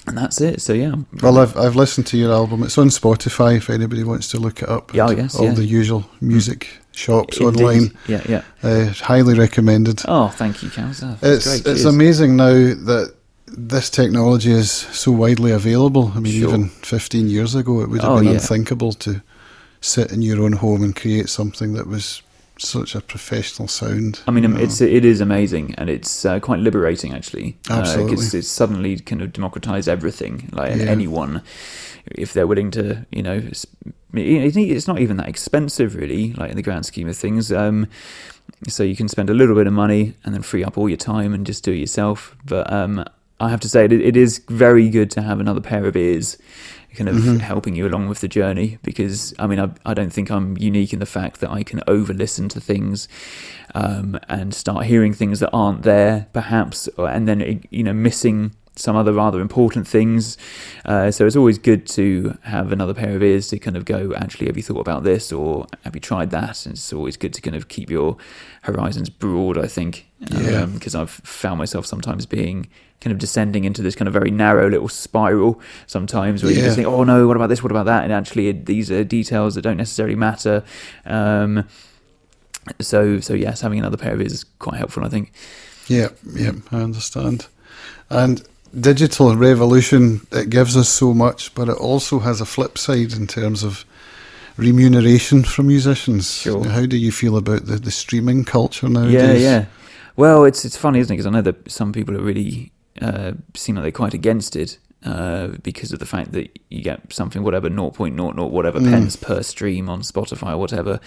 and 0.10 0.18
that's 0.18 0.42
it. 0.42 0.62
So 0.62 0.74
yeah, 0.74 0.96
Well, 1.22 1.38
I've 1.40 1.56
I've 1.58 1.76
listened 1.76 2.08
to 2.08 2.18
your 2.18 2.34
album. 2.34 2.64
It's 2.64 2.78
on 2.78 2.90
Spotify 2.90 3.58
if 3.58 3.70
anybody 3.70 4.04
wants 4.04 4.28
to 4.30 4.38
look 4.40 4.62
it 4.62 4.70
up. 4.70 4.94
Yeah, 4.94 5.08
and 5.10 5.18
yes, 5.18 5.36
all 5.36 5.46
yeah. 5.46 5.54
the 5.54 5.66
usual 5.66 6.04
music 6.22 6.68
shops 6.92 7.38
Indeed. 7.40 7.62
online. 7.62 7.98
Yeah, 8.08 8.22
yeah. 8.28 8.42
Uh, 8.64 8.90
highly 8.94 9.34
recommended. 9.40 10.02
Oh, 10.08 10.28
thank 10.30 10.62
you. 10.64 10.70
Oh, 10.78 10.90
it's 10.90 11.00
great. 11.48 11.58
it's 11.58 11.64
Cheers. 11.64 11.86
amazing 11.86 12.36
now 12.36 12.54
that 12.54 13.14
this 13.48 13.90
technology 13.90 14.52
is 14.52 14.70
so 14.72 15.12
widely 15.12 15.52
available. 15.52 16.12
I 16.16 16.20
mean, 16.20 16.34
Sure. 16.40 16.50
even 16.50 16.70
15 16.70 17.30
years 17.30 17.56
ago, 17.56 17.82
it 17.82 17.90
would 17.90 18.02
have 18.02 18.12
Oh, 18.12 18.16
been 18.18 18.26
yeah. 18.26 18.34
unthinkable 18.34 18.94
to 18.94 19.22
sit 19.82 20.12
in 20.12 20.22
your 20.22 20.44
own 20.44 20.54
home 20.54 20.84
and 20.84 20.96
create 20.96 21.30
something 21.30 21.74
that 21.74 21.88
was 21.88 22.22
such 22.62 22.96
a 22.96 23.02
professional 23.02 23.68
sound. 23.68 24.22
I 24.28 24.32
mean, 24.32 24.44
you 24.44 24.50
um, 24.50 24.56
know. 24.56 24.62
it's 24.62 24.82
it 24.82 25.06
is 25.06 25.22
amazing, 25.22 25.76
and 25.78 25.90
it's 25.90 26.26
uh, 26.26 26.40
quite 26.40 26.60
liberating 26.60 27.14
actually. 27.14 27.58
Absolutely. 27.70 28.12
because 28.12 28.34
it's 28.34 28.48
suddenly 28.48 28.98
kind 29.00 29.22
of 29.22 29.34
democratized 29.34 29.88
everything. 29.90 30.50
Like 30.52 30.76
Yeah. 30.76 30.86
anyone, 30.86 31.42
if 32.12 32.34
they're 32.34 32.48
willing 32.48 32.72
to, 32.72 33.06
you 33.12 33.24
know, 33.24 33.34
it's, 33.34 33.66
it's 34.14 34.58
it's 34.58 34.88
not 34.88 35.00
even 35.00 35.18
that 35.18 35.28
expensive 35.28 35.96
really. 35.96 36.34
Like 36.34 36.52
in 36.52 36.56
the 36.56 36.64
grand 36.64 36.86
scheme 36.86 37.08
of 37.08 37.18
things. 37.18 37.52
Um, 37.52 37.88
so 38.68 38.84
you 38.84 38.96
can 38.96 39.08
spend 39.08 39.30
a 39.30 39.34
little 39.34 39.56
bit 39.56 39.68
of 39.68 39.74
money 39.74 40.16
and 40.26 40.34
then 40.34 40.42
free 40.42 40.64
up 40.64 40.78
all 40.78 40.90
your 40.90 40.98
time 40.98 41.34
and 41.34 41.46
just 41.46 41.64
do 41.64 41.72
it 41.72 41.78
yourself. 41.78 42.36
But 42.46 42.72
um, 42.74 43.06
I 43.40 43.50
have 43.50 43.60
to 43.62 43.70
say, 43.70 43.86
it, 43.86 43.94
it 43.94 44.18
is 44.18 44.40
very 44.50 44.90
good 44.90 45.10
to 45.12 45.22
have 45.22 45.40
another 45.40 45.62
pair 45.62 45.86
of 45.86 45.96
ears 45.96 46.38
kind 46.96 47.08
of 47.10 47.16
Mhm. 47.16 47.40
helping 47.42 47.76
you 47.76 47.88
along 47.88 48.08
with 48.10 48.20
the 48.22 48.28
journey 48.28 48.78
because 48.84 49.34
I 49.40 49.46
mean 49.48 49.60
I, 49.60 49.70
I 49.86 49.94
don't 49.94 50.12
think 50.12 50.30
I'm 50.32 50.58
unique 50.58 50.92
in 50.94 51.00
the 51.00 51.06
fact 51.06 51.40
that 51.42 51.50
I 51.52 51.64
can 51.64 51.82
over 51.88 52.14
listen 52.14 52.50
to 52.50 52.60
things 52.60 53.08
um, 53.76 54.20
and 54.28 54.54
start 54.54 54.86
hearing 54.86 55.14
things 55.14 55.40
that 55.40 55.50
aren't 55.54 55.84
there 55.84 56.28
perhaps 56.34 56.90
or, 56.98 57.08
and 57.10 57.28
then 57.28 57.62
you 57.70 57.84
know 57.84 57.94
missing 57.94 58.52
some 58.80 58.96
other 58.96 59.12
rather 59.14 59.40
important 59.42 59.88
things 59.88 60.38
uh, 60.86 61.12
so 61.12 61.26
it's 61.28 61.36
always 61.36 61.58
good 61.58 61.86
to 61.86 62.38
have 62.44 62.72
another 62.72 62.94
pair 62.94 63.16
of 63.16 63.22
ears 63.22 63.48
to 63.50 63.60
kind 63.60 63.76
of 63.76 63.84
go 63.86 64.14
actually 64.16 64.48
have 64.48 64.56
you 64.58 64.64
thought 64.64 64.80
about 64.80 65.04
this 65.04 65.32
or 65.32 65.68
have 65.84 65.94
you 65.96 66.02
tried 66.02 66.30
that 66.32 66.66
and 66.66 66.74
it's 66.76 66.94
always 66.94 67.18
good 67.18 67.34
to 67.34 67.42
kind 67.42 67.56
of 67.56 67.68
keep 67.68 67.90
your 67.90 68.16
horizons 68.64 69.10
broad 69.10 69.58
I 69.58 69.68
think 69.68 70.06
Yeah. 70.20 70.66
because 70.66 70.96
I've 70.96 71.10
found 71.12 71.58
myself 71.60 71.86
sometimes 71.86 72.26
being 72.26 72.68
kind 73.02 73.14
of 73.14 73.18
descending 73.18 73.64
into 73.64 73.82
this 73.82 73.96
kind 73.96 74.08
of 74.08 74.14
very 74.14 74.32
narrow 74.32 74.70
little 74.70 74.90
spiral 74.90 75.62
sometimes 75.88 76.44
where 76.44 76.52
you 76.52 76.62
just 76.62 76.76
think, 76.76 76.86
oh 76.88 77.04
no, 77.06 77.28
what 77.28 77.38
about 77.38 77.48
this? 77.48 77.64
What 77.64 77.72
about 77.72 77.86
that? 77.86 78.04
And 78.04 78.12
actually, 78.12 78.52
these 78.52 78.92
are 78.92 79.06
details 79.06 79.56
that 79.56 79.62
don't 79.62 79.78
necessarily 79.78 80.16
matter. 80.16 80.66
Um, 81.06 81.64
so, 82.82 83.20
so 83.22 83.34
yes, 83.34 83.62
having 83.62 83.80
another 83.80 83.96
pair 83.98 84.14
of 84.14 84.22
ears 84.22 84.34
is 84.34 84.44
quite 84.44 84.78
helpful, 84.78 85.06
I 85.06 85.10
think. 85.10 85.32
Yeah, 85.88 86.10
yeah, 86.34 86.52
I 86.74 86.82
understand. 86.82 87.48
And 88.10 88.44
digital 88.78 89.36
revolution, 89.36 90.22
it 90.32 90.50
gives 90.50 90.76
us 90.78 90.90
so 90.90 91.14
much, 91.14 91.54
but 91.56 91.70
it 91.70 91.78
also 91.78 92.20
has 92.20 92.42
a 92.42 92.46
flip 92.46 92.78
side 92.78 93.14
in 93.14 93.28
terms 93.28 93.64
of 93.64 93.86
remuneration 94.58 95.44
for 95.44 95.64
musicians. 95.64 96.32
Sure. 96.42 96.66
How 96.68 96.86
do 96.86 96.98
you 96.98 97.12
feel 97.12 97.38
about 97.38 97.66
the, 97.66 97.76
the 97.78 97.92
streaming 97.92 98.44
culture 98.46 98.90
nowadays? 98.90 99.42
Yeah, 99.42 99.50
yeah. 99.60 99.66
Well, 100.16 100.44
it's 100.46 100.66
it's 100.66 100.76
funny, 100.78 101.00
isn't 101.00 101.14
it? 101.14 101.18
Because 101.18 101.28
I 101.28 101.30
know 101.32 101.42
that 101.42 101.72
some 101.72 101.94
people 101.94 102.16
are 102.18 102.22
really 102.22 102.72
uh, 103.02 103.34
seem 103.56 103.76
like 103.76 103.84
they're 103.84 103.92
quite 103.92 104.14
against 104.14 104.56
it 104.56 104.78
uh, 105.06 105.48
because 105.64 105.94
of 105.94 106.00
the 106.00 106.06
fact 106.06 106.34
that 106.34 106.60
you 106.70 106.82
get 106.84 107.14
something 107.14 107.42
whatever 107.42 107.70
0.00 107.70 108.50
whatever 108.50 108.80
Mm. 108.80 108.90
pence 108.92 109.16
per 109.16 109.42
stream 109.44 109.88
on 109.90 110.02
Spotify 110.02 110.52
or 110.54 110.58
whatever. 110.58 111.00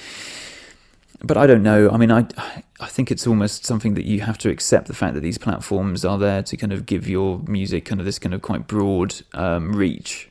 But 1.24 1.36
I 1.36 1.46
don't 1.46 1.62
know. 1.62 1.88
I 1.90 1.96
mean, 1.98 2.10
I 2.10 2.26
I 2.80 2.86
think 2.86 3.10
it's 3.12 3.26
almost 3.26 3.64
something 3.64 3.94
that 3.94 4.04
you 4.04 4.20
have 4.22 4.38
to 4.38 4.50
accept 4.50 4.88
the 4.88 4.94
fact 4.94 5.14
that 5.14 5.20
these 5.20 5.38
platforms 5.38 6.04
are 6.04 6.18
there 6.18 6.42
to 6.42 6.56
kind 6.56 6.72
of 6.72 6.84
give 6.84 7.08
your 7.08 7.38
music 7.46 7.84
kind 7.84 8.00
of 8.00 8.04
this 8.04 8.18
kind 8.18 8.34
of 8.34 8.42
quite 8.42 8.66
broad 8.66 9.14
um, 9.34 9.72
reach. 9.74 10.28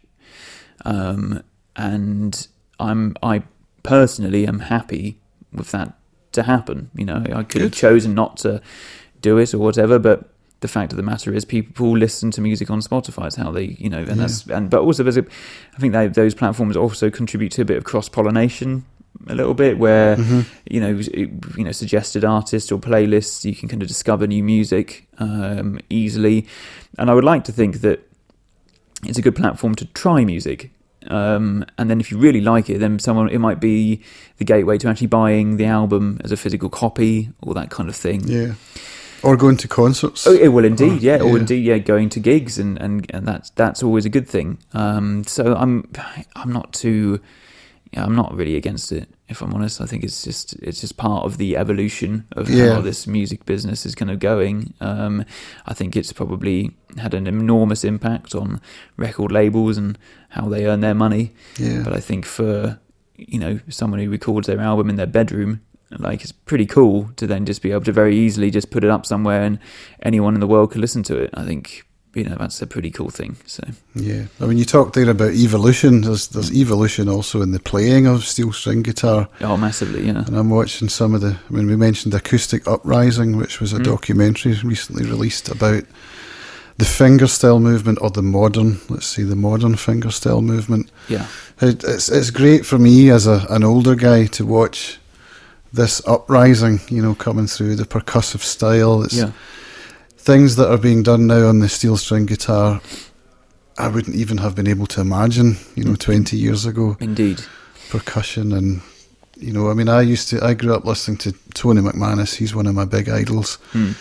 Um, 0.84 1.44
and 1.76 2.48
I'm 2.80 3.16
I 3.24 3.44
personally 3.84 4.46
am 4.48 4.60
happy 4.60 5.18
with 5.54 5.72
that 5.72 5.94
to 6.34 6.44
happen. 6.44 6.90
You 6.96 7.06
know, 7.06 7.24
I 7.34 7.44
could 7.44 7.62
have 7.62 7.72
chosen 7.72 8.14
not 8.14 8.38
to 8.38 8.62
do 9.22 9.38
it 9.38 9.54
or 9.54 9.60
whatever, 9.60 9.98
but 10.00 10.30
the 10.62 10.68
fact 10.68 10.92
of 10.94 10.98
the 10.98 11.04
matter 11.04 11.34
is, 11.34 11.44
people 11.44 11.98
listen 11.98 12.30
to 12.32 12.42
music 12.42 12.70
on 12.70 12.82
Spotify. 12.82 13.28
It's 13.28 13.36
how 13.36 13.52
they, 13.52 13.76
you 13.80 13.90
know, 13.90 14.00
and 14.00 14.08
Yeah. 14.10 14.16
that's 14.16 14.46
and 14.48 14.70
but 14.70 14.82
also 14.82 15.04
there's 15.04 15.18
a, 15.18 15.26
I 15.76 15.80
think 15.80 15.94
they, 15.94 16.08
those 16.08 16.36
platforms 16.36 16.76
also 16.78 17.10
contribute 17.10 17.52
to 17.54 17.62
a 17.64 17.66
bit 17.66 17.78
of 17.78 17.84
cross 17.84 18.10
pollination, 18.10 18.86
a 19.28 19.36
little 19.36 19.54
bit 19.54 19.78
where 19.78 20.16
Mhm. 20.18 20.46
you 20.70 20.80
know, 20.80 20.98
it- 21.00 21.30
you 21.58 21.64
know, 21.64 21.72
suggested 21.72 22.24
artists 22.26 22.72
or 22.72 22.80
playlists, 22.80 23.44
you 23.46 23.56
can 23.56 23.68
kind 23.70 23.82
of 23.82 23.88
discover 23.88 24.28
new 24.28 24.44
music 24.44 25.08
um, 25.20 25.80
easily. 25.90 26.46
And 26.98 27.10
I 27.10 27.14
would 27.14 27.24
like 27.24 27.44
to 27.46 27.52
think 27.52 27.82
that 27.82 28.00
it's 29.06 29.18
a 29.18 29.22
good 29.22 29.36
platform 29.36 29.76
to 29.76 29.86
try 29.94 30.26
music. 30.26 30.72
Um, 31.08 31.66
and 31.78 31.90
then 31.90 32.00
if 32.00 32.12
you 32.12 32.18
really 32.20 32.42
like 32.42 32.70
it, 32.70 32.80
then 32.80 33.00
someone 33.00 33.28
it 33.30 33.40
might 33.40 33.60
be 33.60 34.02
the 34.38 34.46
gateway 34.46 34.78
to 34.78 34.88
actually 34.88 35.08
buying 35.08 35.58
the 35.58 35.66
album 35.66 36.20
as 36.24 36.32
a 36.32 36.38
physical 36.38 36.70
copy 36.70 37.30
or 37.42 37.54
that 37.56 37.70
kind 37.72 37.90
of 37.90 37.96
thing. 37.96 38.22
Yeah. 38.28 38.54
Or 39.24 39.36
going 39.38 39.58
to 39.58 39.68
concerts. 39.68 40.26
Oh, 40.28 40.34
it 40.34 40.48
will 40.50 40.66
indeed, 40.66 41.02
yeah, 41.04 41.18
or 41.22 41.30
yeah. 41.34 41.40
indeed, 41.40 41.64
yeah, 41.66 41.78
going 41.80 42.10
to 42.10 42.20
gigs 42.20 42.58
and, 42.60 42.80
and, 42.82 43.06
and 43.14 43.28
that's 43.28 43.52
that's 43.52 43.84
always 43.84 44.06
a 44.06 44.10
good 44.10 44.28
thing. 44.28 44.58
Um, 44.74 45.24
so 45.28 45.56
I'm 45.56 45.88
I'm 46.36 46.52
not 46.52 46.74
too, 46.74 47.20
yeah, 47.94 48.06
I'm 48.06 48.16
not 48.16 48.34
really 48.36 48.56
against 48.56 48.92
it. 48.92 49.10
If 49.28 49.42
I'm 49.42 49.54
honest, 49.54 49.82
I 49.82 49.86
think 49.86 50.04
it's 50.04 50.24
just 50.24 50.54
it's 50.62 50.80
just 50.82 50.98
part 50.98 51.26
of 51.26 51.38
the 51.38 51.58
evolution 51.58 52.26
of 52.34 52.50
Yeah. 52.50 52.76
how 52.76 52.82
this 52.82 53.06
music 53.08 53.46
business 53.46 53.86
is 53.86 53.96
kind 53.96 54.10
of 54.12 54.20
going. 54.20 54.74
Um, 54.82 55.26
I 55.66 55.74
think 55.74 55.96
it's 55.96 56.14
probably 56.14 56.72
had 56.98 57.14
an 57.14 57.28
enormous 57.28 57.84
impact 57.84 58.34
on 58.36 58.62
record 58.98 59.32
labels 59.32 59.78
and 59.78 59.98
how 60.30 60.48
they 60.50 60.66
earn 60.66 60.80
their 60.82 60.96
money. 60.96 61.34
Yeah. 61.58 61.82
But 61.84 61.94
I 61.94 62.00
think 62.00 62.26
for 62.26 62.80
you 63.18 63.40
know 63.40 63.60
someone 63.70 64.00
who 64.00 64.10
records 64.10 64.48
their 64.48 64.60
album 64.60 64.90
in 64.90 64.96
their 64.96 65.06
bedroom, 65.08 65.60
like 66.00 66.22
it's 66.22 66.32
pretty 66.32 66.66
cool 66.66 67.10
to 67.18 67.28
then 67.28 67.46
just 67.46 67.62
be 67.62 67.72
able 67.72 67.84
to 67.84 67.92
very 67.92 68.16
easily 68.18 68.50
just 68.52 68.72
put 68.72 68.84
it 68.84 68.90
up 68.90 69.06
somewhere 69.06 69.44
and 69.44 69.60
anyone 70.02 70.34
in 70.34 70.40
the 70.40 70.48
world 70.48 70.72
can 70.72 70.82
listen 70.82 71.04
to 71.04 71.18
it. 71.18 71.30
I 71.34 71.44
think 71.46 71.84
you 72.14 72.24
know 72.26 72.36
that's 72.36 72.62
a 72.62 72.68
pretty 72.68 72.92
cool 72.92 73.10
thing. 73.10 73.38
So 73.46 73.64
Yeah, 73.96 74.26
I 74.40 74.46
mean, 74.46 74.58
you 74.58 74.66
talked 74.66 74.94
there 74.96 75.10
about 75.10 75.32
evolution. 75.34 76.02
There's 76.02 76.28
there's 76.28 76.52
evolution 76.52 77.08
also 77.10 77.42
in 77.42 77.52
the 77.52 77.60
playing 77.60 78.08
of 78.08 78.26
steel 78.26 78.52
string 78.54 78.82
guitar, 78.84 79.28
oh, 79.42 79.58
massively, 79.58 80.06
yeah. 80.06 80.26
and 80.26 80.36
I'm 80.38 80.50
watching 80.50 80.90
some 80.90 81.16
of 81.16 81.22
the. 81.22 81.38
I 81.50 81.54
mean, 81.54 81.68
we 81.68 81.76
mentioned 81.76 82.14
Acoustic 82.14 82.68
Uprising, 82.68 83.38
which 83.38 83.60
was 83.62 83.74
a 83.74 83.80
Mm. 83.80 83.84
documentary 83.86 84.54
recently 84.64 85.06
released 85.06 85.50
about 85.50 85.84
the 86.78 86.86
fingerstyle 86.86 87.62
movement 87.62 88.00
or 88.02 88.10
the 88.10 88.24
modern, 88.24 88.80
let's 88.90 89.06
see, 89.06 89.24
the 89.24 89.36
modern 89.36 89.76
fingerstyle 89.76 90.42
movement. 90.42 90.90
Yeah, 91.08 91.28
It, 91.62 91.84
it's 91.84 92.10
it's 92.10 92.32
great 92.32 92.66
for 92.66 92.78
me 92.80 93.12
as 93.12 93.28
a 93.28 93.46
an 93.50 93.64
older 93.64 93.96
guy 93.96 94.26
to 94.28 94.46
watch 94.46 94.98
this 95.74 96.02
uprising, 96.08 96.82
you 96.90 97.02
know, 97.02 97.16
coming 97.16 97.48
through 97.48 97.76
the 97.76 97.86
percussive 97.86 98.42
style. 98.42 99.04
It's, 99.04 99.14
yeah, 99.16 99.32
things 100.22 100.56
that 100.58 100.70
are 100.72 100.78
being 100.78 101.04
done 101.04 101.26
now 101.28 101.48
on 101.48 101.60
the 101.60 101.70
steel 101.70 101.98
string 101.98 102.26
guitar, 102.28 102.80
I 103.78 103.88
wouldn't 103.88 104.16
even 104.16 104.38
have 104.38 104.56
been 104.56 104.68
able 104.68 104.86
to 104.88 105.02
imagine, 105.02 105.58
you 105.76 105.84
know, 105.84 105.96
20 105.96 106.38
years 106.38 106.66
ago. 106.66 106.96
indeed. 107.00 107.42
Percussion 107.90 108.54
and, 108.54 108.82
you 109.36 109.52
know, 109.52 109.70
I 109.70 109.74
mean, 109.74 109.90
I 109.90 110.02
used 110.02 110.30
to, 110.30 110.44
I 110.46 110.54
grew 110.54 110.74
up 110.76 110.86
listening 110.86 111.18
to 111.20 111.32
Tony 111.54 111.82
McManus, 111.82 112.36
he's 112.36 112.54
one 112.56 112.68
of 112.68 112.76
my 112.76 112.86
big 112.86 113.10
idols. 113.10 113.56
Hmm. 113.72 113.92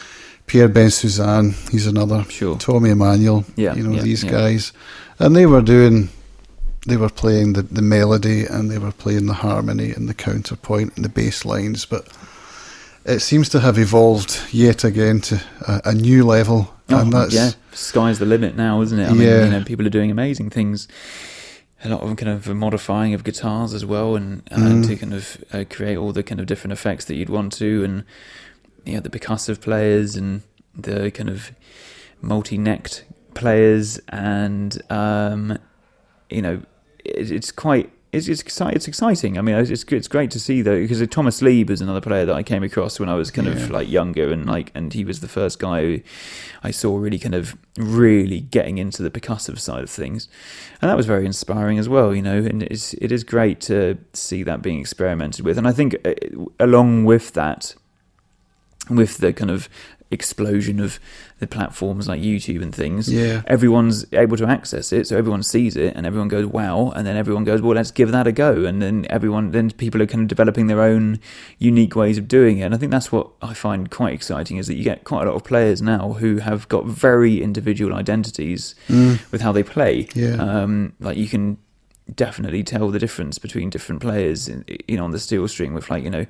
Pierre 0.47 0.69
Bensusan, 0.69 1.55
he's 1.71 1.87
another. 1.87 2.25
Sure. 2.29 2.59
Tommy 2.59 2.91
Emmanuel, 2.91 3.45
Yeah, 3.57 3.75
you 3.75 3.83
know, 3.83 3.95
yeah, 3.95 4.03
these 4.03 4.23
yeah. 4.25 4.31
guys. 4.31 4.73
And 5.19 5.35
they 5.35 5.47
were 5.47 5.63
doing, 5.63 6.09
they 6.87 6.97
were 6.97 7.09
playing 7.09 7.55
the, 7.55 7.63
the 7.63 7.83
melody 7.83 8.45
and 8.45 8.71
they 8.71 8.79
were 8.79 8.93
playing 8.93 9.27
the 9.27 9.33
harmony 9.35 9.93
and 9.93 10.09
the 10.09 10.15
counterpoint 10.15 10.95
and 10.97 11.05
the 11.05 11.09
bass 11.09 11.45
lines, 11.45 11.87
but 11.87 12.09
it 13.05 13.21
seems 13.21 13.49
to 13.51 13.61
have 13.61 13.79
evolved 13.79 14.41
yet 14.53 14.85
again 14.85 15.21
to 15.23 15.41
a, 15.67 15.81
a 15.87 15.95
new 15.95 16.25
level. 16.25 16.73
and 16.89 17.15
Oh, 17.15 17.21
that's, 17.21 17.35
yeah, 17.35 17.51
sky's 17.73 18.19
the 18.19 18.27
limit 18.27 18.57
now, 18.57 18.81
isn't 18.83 18.99
it? 18.99 19.09
I 19.09 19.13
mean, 19.13 19.23
Yeah. 19.29 19.45
you 19.45 19.51
know, 19.51 19.65
people 19.65 19.87
are 19.87 19.91
doing 19.91 20.11
amazing 20.11 20.51
things. 20.51 20.87
A 21.83 21.89
lot 21.89 22.03
of 22.03 22.09
them 22.09 22.17
kind 22.17 22.31
of 22.33 22.47
modifying 22.55 23.15
of 23.15 23.25
guitars 23.25 23.73
as 23.73 23.87
well, 23.87 24.15
and 24.17 24.43
uh, 24.51 24.57
Mm. 24.57 24.87
to 24.87 24.97
kind 24.97 25.15
of 25.15 25.43
uh, 25.53 25.65
create 25.71 25.97
all 25.97 26.13
the 26.13 26.23
kind 26.23 26.39
of 26.41 26.47
different 26.47 26.73
effects 26.73 27.07
that 27.07 27.15
you'd 27.15 27.31
want 27.31 27.53
to, 27.55 27.83
and 27.85 28.05
yeah, 28.85 29.01
the 29.01 29.09
percussive 29.09 29.61
players 29.63 30.15
and 30.17 30.43
the 30.77 31.11
kind 31.11 31.31
of 31.31 31.53
multi-necked 32.21 33.05
players, 33.35 33.99
and 34.11 34.83
um, 34.91 35.57
you 36.29 36.43
know, 36.43 36.61
it, 37.05 37.31
it's 37.31 37.51
quite. 37.53 37.91
It's 38.13 38.27
it's, 38.27 38.43
exci- 38.43 38.73
it's 38.75 38.89
exciting. 38.89 39.39
I 39.39 39.41
mean, 39.41 39.55
it's 39.55 39.71
it's 39.71 39.85
it's 39.85 40.09
great 40.09 40.33
to 40.33 40.41
see 40.41 40.63
though 40.63 40.81
because 40.81 41.07
Thomas 41.09 41.41
Leeb 41.41 41.71
is 41.71 41.81
another 41.81 42.01
player 42.01 42.27
that 42.27 42.35
I 42.35 42.43
came 42.43 42.65
across 42.65 42.99
when 42.99 43.09
I 43.09 43.15
was 43.15 43.31
kind 43.31 43.47
Yeah. 43.47 43.55
of 43.55 43.71
like 43.71 43.89
younger 43.89 44.33
and 44.33 44.47
like 44.47 44.73
and 44.75 44.93
he 44.93 45.05
was 45.05 45.21
the 45.21 45.29
first 45.29 45.61
guy 45.61 45.83
who 45.83 46.01
I 46.65 46.73
saw 46.73 46.97
really 46.97 47.21
kind 47.21 47.37
of 47.37 47.57
really 47.77 48.41
getting 48.41 48.79
into 48.79 49.05
the 49.05 49.11
percussive 49.13 49.61
side 49.61 49.85
of 49.85 49.91
things, 49.91 50.29
and 50.83 50.91
that 50.91 50.97
was 50.97 51.07
very 51.07 51.25
inspiring 51.25 51.79
as 51.79 51.89
well. 51.89 52.13
You 52.13 52.23
know, 52.23 52.39
and 52.39 52.65
it's 52.65 52.95
it 52.95 53.13
is 53.13 53.23
great 53.23 53.61
to 53.63 53.97
see 54.13 54.43
that 54.43 54.61
being 54.61 54.81
experimented 54.81 55.45
with, 55.45 55.57
and 55.57 55.69
I 55.69 55.73
think 55.73 55.97
uh, 56.05 56.15
along 56.59 57.05
with 57.05 57.33
that, 57.35 57.77
with 58.89 59.19
the 59.19 59.33
kind 59.33 59.53
of 59.53 59.69
explosion 60.11 60.81
of 60.81 60.99
the 61.39 61.47
platforms 61.47 62.09
like 62.09 62.21
YouTube 62.21 62.63
and 62.63 62.75
things, 62.75 63.11
Yeah. 63.13 63.43
everyone's 63.47 64.05
able 64.13 64.37
to 64.37 64.47
access 64.47 64.93
it, 64.93 65.07
so 65.07 65.17
everyone 65.17 65.43
sees 65.43 65.77
it 65.77 65.95
and 65.97 66.05
everyone 66.07 66.29
goes 66.29 66.47
wow, 66.47 66.93
and 66.97 67.07
then 67.07 67.17
everyone 67.17 67.45
goes 67.45 67.63
well, 67.63 67.75
let's 67.75 67.91
give 67.91 68.11
that 68.13 68.27
a 68.27 68.33
go, 68.33 68.65
and 68.65 68.83
then 68.83 69.07
everyone 69.09 69.53
then 69.53 69.71
people 69.71 70.03
are 70.03 70.07
kind 70.07 70.23
of 70.23 70.29
developing 70.29 70.67
their 70.67 70.83
own 70.83 71.19
unique 71.59 71.95
ways 71.97 72.19
of 72.19 72.27
doing 72.29 72.59
it, 72.59 72.63
and 72.63 72.75
I 72.75 72.79
think 72.79 72.91
that's 72.93 73.13
what 73.13 73.29
I 73.41 73.55
find 73.55 73.91
quite 73.91 74.13
exciting 74.13 74.57
is 74.59 74.67
that 74.67 74.75
you 74.75 74.85
get 74.85 75.05
quite 75.05 75.23
a 75.23 75.27
lot 75.31 75.37
of 75.37 75.45
players 75.45 75.81
now 75.81 76.15
who 76.15 76.39
have 76.39 76.69
got 76.69 76.87
very 76.87 77.41
individual 77.43 77.95
identities 77.95 78.75
Mm. 78.89 79.21
with 79.33 79.41
how 79.43 79.53
they 79.53 79.63
play. 79.63 80.09
Yeah. 80.15 80.35
Um, 80.37 80.93
like 81.01 81.17
you 81.17 81.29
can 81.29 81.57
definitely 82.17 82.63
tell 82.63 82.91
the 82.91 82.99
difference 82.99 83.39
between 83.39 83.71
different 83.71 84.01
players, 84.01 84.49
in, 84.49 84.65
you 84.89 84.97
know, 84.97 85.05
on 85.05 85.11
the 85.11 85.19
steel 85.19 85.47
string 85.49 85.75
with 85.75 85.91
like 85.91 86.03
you 86.05 86.11
know 86.11 86.27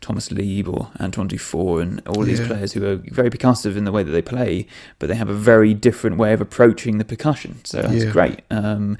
Thomas 0.00 0.28
Leeb 0.30 0.68
or 0.68 0.90
Antoine 1.00 1.28
Dufour 1.28 1.80
and 1.80 2.02
all 2.06 2.22
these 2.24 2.40
Yeah. 2.40 2.46
players 2.46 2.72
who 2.72 2.84
are 2.86 2.96
very 2.96 3.30
percussive 3.30 3.76
in 3.76 3.84
the 3.84 3.92
way 3.92 4.02
that 4.02 4.12
they 4.12 4.22
play, 4.22 4.66
but 4.98 5.08
they 5.08 5.14
have 5.14 5.28
a 5.28 5.34
very 5.34 5.74
different 5.74 6.16
way 6.18 6.32
of 6.32 6.40
approaching 6.40 6.98
the 6.98 7.04
percussion. 7.04 7.60
So 7.64 7.82
that's 7.82 8.04
Yeah. 8.04 8.10
great. 8.10 8.40
Um, 8.50 8.96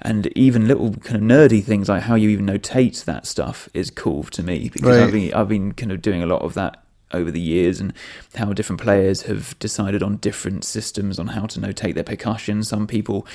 and 0.00 0.28
even 0.36 0.68
little 0.68 0.94
kind 0.94 1.16
of 1.16 1.22
nerdy 1.22 1.62
things 1.62 1.88
like 1.88 2.04
how 2.04 2.14
you 2.14 2.28
even 2.28 2.46
notate 2.46 3.04
that 3.04 3.26
stuff 3.26 3.68
is 3.74 3.90
cool 3.90 4.22
to 4.24 4.42
me 4.44 4.68
because 4.72 4.88
Right. 4.96 5.00
I've 5.00 5.12
been 5.12 5.34
I've 5.34 5.48
been 5.48 5.72
kind 5.72 5.90
of 5.90 6.00
doing 6.00 6.22
a 6.22 6.26
lot 6.26 6.42
of 6.42 6.54
that 6.54 6.82
over 7.12 7.30
the 7.30 7.40
years 7.40 7.80
and 7.80 7.92
how 8.34 8.52
different 8.52 8.80
players 8.80 9.22
have 9.22 9.58
decided 9.58 10.02
on 10.02 10.16
different 10.16 10.64
systems 10.64 11.18
on 11.18 11.28
how 11.28 11.46
to 11.46 11.60
notate 11.60 11.94
their 11.94 12.04
percussion. 12.04 12.62
Some 12.62 12.86
people 12.86 13.26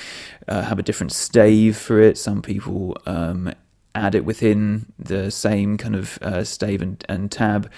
uh, 0.47 0.61
have 0.63 0.79
a 0.79 0.83
different 0.83 1.11
stave 1.11 1.77
for 1.77 1.99
it. 1.99 2.17
Some 2.17 2.41
people 2.41 2.97
um, 3.05 3.53
add 3.95 4.15
it 4.15 4.25
within 4.25 4.85
the 4.97 5.31
same 5.31 5.77
kind 5.77 5.95
of 5.95 6.17
uh, 6.21 6.43
stave 6.43 6.81
and, 6.81 7.03
and 7.07 7.31
tab, 7.31 7.71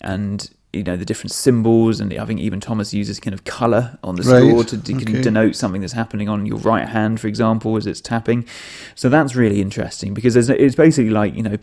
and 0.00 0.50
you 0.76 0.84
know 0.84 0.96
the 0.96 1.04
different 1.04 1.32
symbols. 1.32 2.00
And 2.00 2.12
I 2.14 2.24
think 2.24 2.40
even 2.40 2.60
Thomas 2.60 2.92
uses 2.94 3.18
kind 3.20 3.34
of 3.34 3.44
color 3.44 3.98
on 4.04 4.16
the 4.16 4.22
Right, 4.22 4.48
score 4.50 4.64
to 4.64 4.76
de- 4.76 4.94
okay. 4.94 5.22
denote 5.22 5.56
something 5.56 5.80
that's 5.80 5.92
happening 5.94 6.28
on 6.28 6.46
your 6.46 6.58
right 6.58 6.88
hand, 6.88 7.20
for 7.20 7.26
example, 7.28 7.76
as 7.76 7.86
it's 7.86 8.00
tapping. 8.00 8.44
So 8.94 9.08
that's 9.08 9.34
really 9.34 9.60
interesting 9.60 10.14
because 10.14 10.34
there's, 10.34 10.48
it's 10.50 10.74
basically 10.76 11.10
like 11.10 11.34
you 11.34 11.42
know, 11.42 11.56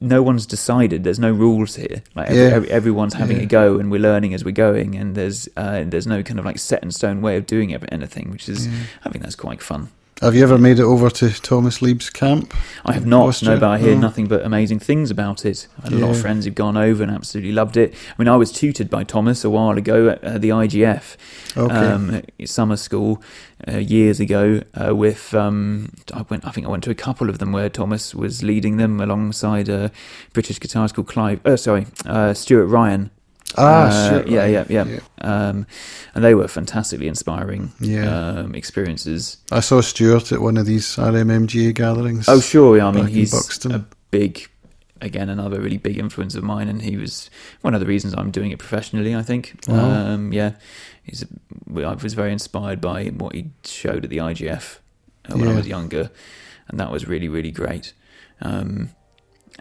no 0.00 0.22
one's 0.22 0.46
decided. 0.46 1.04
There's 1.04 1.18
no 1.18 1.32
rules 1.32 1.76
here. 1.76 2.02
Like 2.14 2.28
every, 2.30 2.42
Yeah. 2.42 2.48
every, 2.54 2.70
everyone's 2.70 3.14
having 3.14 3.36
Yeah. 3.38 3.42
a 3.44 3.46
go, 3.46 3.78
and 3.78 3.90
we're 3.90 4.00
learning 4.00 4.34
as 4.34 4.44
we're 4.44 4.52
going. 4.52 4.94
And 4.96 5.14
there's 5.14 5.48
uh, 5.56 5.84
there's 5.86 6.06
no 6.06 6.22
kind 6.22 6.38
of 6.38 6.44
like 6.44 6.58
set 6.58 6.82
in 6.82 6.90
stone 6.90 7.20
way 7.20 7.36
of 7.36 7.46
doing 7.46 7.74
anything, 7.74 8.30
which 8.30 8.48
is 8.48 8.66
Yeah. 8.66 8.72
I 9.04 9.10
think 9.10 9.22
that's 9.24 9.36
quite 9.36 9.62
fun. 9.62 9.88
Have 10.20 10.34
you 10.34 10.42
ever 10.42 10.58
made 10.58 10.80
it 10.80 10.82
over 10.84 11.10
to 11.10 11.30
Thomas 11.30 11.78
Leeb's 11.78 12.10
camp? 12.10 12.52
I 12.84 12.92
have 12.92 13.06
not, 13.06 13.28
Austria? 13.28 13.52
no, 13.54 13.60
but 13.60 13.68
I 13.70 13.78
hear 13.78 13.94
No. 13.94 14.00
nothing 14.00 14.26
but 14.26 14.44
amazing 14.44 14.80
things 14.80 15.12
about 15.12 15.46
it. 15.46 15.68
I've 15.78 15.84
had 15.84 15.92
a 15.92 15.98
lot 15.98 16.10
of 16.10 16.20
friends 16.20 16.44
who've 16.44 16.56
gone 16.56 16.76
over 16.76 17.04
and 17.04 17.12
absolutely 17.12 17.52
loved 17.52 17.76
it. 17.76 17.94
I 17.94 18.14
mean, 18.20 18.26
I 18.26 18.34
was 18.36 18.50
tutored 18.50 18.90
by 18.90 19.04
Thomas 19.04 19.44
a 19.44 19.50
while 19.50 19.78
ago 19.78 20.08
at 20.08 20.24
uh, 20.24 20.36
the 20.38 20.48
IGF 20.48 21.16
Okay. 21.56 21.72
um, 21.72 22.22
summer 22.44 22.76
school 22.76 23.22
uh, 23.68 23.76
years 23.76 24.18
ago. 24.18 24.60
Uh, 24.74 24.92
with 24.96 25.32
um, 25.34 25.92
I 26.12 26.22
went, 26.22 26.44
I 26.44 26.50
think 26.50 26.66
I 26.66 26.70
went 26.70 26.82
to 26.84 26.90
a 26.90 26.96
couple 26.96 27.30
of 27.30 27.38
them 27.38 27.52
where 27.52 27.68
Thomas 27.68 28.12
was 28.12 28.42
leading 28.42 28.76
them 28.76 29.00
alongside 29.00 29.68
a 29.68 29.92
British 30.32 30.58
guitarist 30.58 30.94
called 30.94 31.06
Clive. 31.06 31.38
Uh, 31.46 31.56
sorry, 31.56 31.86
uh, 32.06 32.34
Stuart 32.34 32.66
Ryan. 32.66 33.10
Ah, 33.56 33.88
Uh, 34.10 34.22
yeah, 34.26 34.40
right. 34.42 34.70
yeah, 34.70 34.84
yeah, 34.84 35.00
Um, 35.22 35.66
and 36.14 36.22
they 36.24 36.34
were 36.34 36.48
fantastically 36.48 37.08
inspiring 37.08 37.72
Yeah. 37.80 38.40
um, 38.40 38.54
experiences. 38.54 39.38
I 39.50 39.60
saw 39.60 39.80
Stuart 39.80 40.32
at 40.32 40.40
one 40.40 40.56
of 40.58 40.66
these 40.66 40.96
RMMGA 40.98 41.72
gatherings. 41.72 42.28
Oh, 42.28 42.40
sure. 42.40 42.76
Yeah, 42.76 42.88
I 42.88 42.92
mean, 42.92 43.06
he's 43.06 43.32
a 43.66 43.84
big, 44.10 44.48
again, 45.00 45.28
another 45.30 45.60
really 45.60 45.78
big 45.78 45.98
influence 45.98 46.34
of 46.34 46.44
mine, 46.44 46.68
and 46.68 46.82
he 46.82 46.96
was 46.96 47.30
one 47.62 47.74
of 47.74 47.80
the 47.80 47.86
reasons 47.86 48.14
I'm 48.14 48.30
doing 48.30 48.50
it 48.50 48.58
professionally. 48.58 49.14
I 49.16 49.22
think. 49.22 49.54
Wow. 49.66 49.90
Um, 50.14 50.32
yeah, 50.32 50.52
he's. 51.02 51.24
I 51.74 51.94
was 51.94 52.14
very 52.14 52.32
inspired 52.32 52.80
by 52.80 53.06
what 53.06 53.34
he 53.34 53.50
showed 53.64 54.04
at 54.04 54.10
the 54.10 54.18
IGF 54.20 54.78
uh, 55.28 55.36
when 55.36 55.46
Yeah. 55.46 55.52
I 55.52 55.56
was 55.56 55.66
younger, 55.66 56.10
and 56.68 56.78
that 56.78 56.90
was 56.92 57.08
really, 57.08 57.28
really 57.28 57.50
great. 57.50 57.92
Um, 58.42 58.90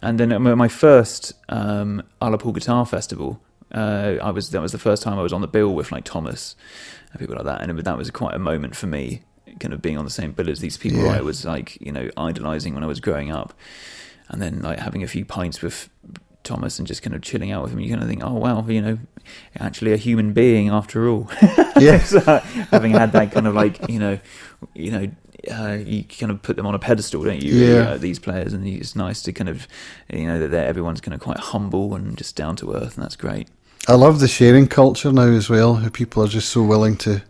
and 0.04 0.20
then 0.20 0.32
at 0.32 0.40
my 0.42 0.68
first 0.68 1.34
um, 1.50 2.04
Guitar 2.54 2.86
Festival, 2.86 3.42
uh, 3.74 4.16
I 4.22 4.32
was 4.32 4.50
that 4.52 4.62
was 4.62 4.72
the 4.72 4.78
first 4.78 5.04
time 5.04 5.18
I 5.20 5.22
was 5.22 5.34
on 5.34 5.42
the 5.42 5.48
bill 5.48 5.74
with 5.74 5.92
like 5.92 6.04
Thomas 6.04 6.56
and 7.12 7.20
people 7.20 7.36
like 7.36 7.46
that, 7.46 7.62
and 7.62 7.78
it, 7.80 7.84
that 7.84 7.98
was 7.98 8.10
quite 8.12 8.34
a 8.36 8.40
moment 8.40 8.76
for 8.76 8.88
me, 8.88 9.24
kind 9.60 9.74
of 9.74 9.82
being 9.82 9.98
on 9.98 10.06
the 10.06 10.12
same 10.12 10.32
bill 10.32 10.50
as 10.50 10.60
these 10.60 10.78
people 10.78 11.04
Yeah. 11.04 11.18
I 11.18 11.22
was 11.22 11.46
like 11.46 11.80
you 11.82 11.92
know 11.92 12.10
idolizing 12.18 12.74
when 12.74 12.84
I 12.84 12.88
was 12.88 13.00
growing 13.00 13.32
up, 13.32 13.54
and 14.30 14.42
then 14.42 14.62
like 14.62 14.80
having 14.80 15.04
a 15.04 15.08
few 15.08 15.26
pints 15.26 15.62
with 15.62 15.90
Thomas 16.44 16.80
and 16.80 16.88
just 16.88 17.02
kind 17.02 17.14
of 17.14 17.22
chilling 17.22 17.52
out 17.52 17.64
with 17.64 17.74
him. 17.74 17.80
You 17.80 17.90
kind 17.90 18.02
of 18.02 18.08
think, 18.08 18.24
oh 18.24 18.34
wow, 18.34 18.66
you 18.68 18.82
know, 18.82 18.98
actually 19.60 19.92
a 19.94 19.98
human 19.98 20.34
being 20.34 20.70
after 20.70 21.08
all. 21.10 21.30
Yeah. 21.80 22.00
So, 22.04 22.20
having 22.72 22.94
had 22.94 23.12
that 23.12 23.32
kind 23.32 23.46
of 23.46 23.54
like 23.54 23.88
you 23.88 24.00
know, 24.00 24.20
you 24.74 24.90
know. 24.90 25.12
Uh, 25.52 25.78
you 25.86 26.04
kind 26.04 26.32
of 26.32 26.42
put 26.42 26.56
them 26.56 26.66
on 26.66 26.74
a 26.76 26.80
pedestal, 26.80 27.24
don't 27.24 27.42
you? 27.44 27.54
Yeah. 27.54 27.90
uh, 27.90 27.98
these 27.98 28.20
players, 28.20 28.54
and 28.54 28.66
it's 28.68 28.96
nice 28.96 29.22
to 29.24 29.32
kind 29.34 29.50
of, 29.50 29.68
you 30.12 30.26
know, 30.28 30.40
that 30.40 30.50
they're, 30.50 30.66
everyone's 30.66 31.00
kind 31.02 31.14
of 31.14 31.20
quite 31.22 31.38
humble 31.38 31.96
and 31.96 32.18
just 32.18 32.36
down 32.36 32.56
to 32.58 32.74
earth, 32.74 32.96
and 32.96 33.04
that's 33.04 33.16
great. 33.16 33.48
I 33.88 33.94
love 33.94 34.20
the 34.20 34.28
sharing 34.28 34.68
culture 34.68 35.12
now 35.12 35.28
as 35.30 35.50
well. 35.50 35.76
How 35.76 35.90
people 35.90 36.24
are 36.24 36.28
just 36.28 36.50
so 36.50 36.64
willing 36.64 36.98
to 36.98 37.22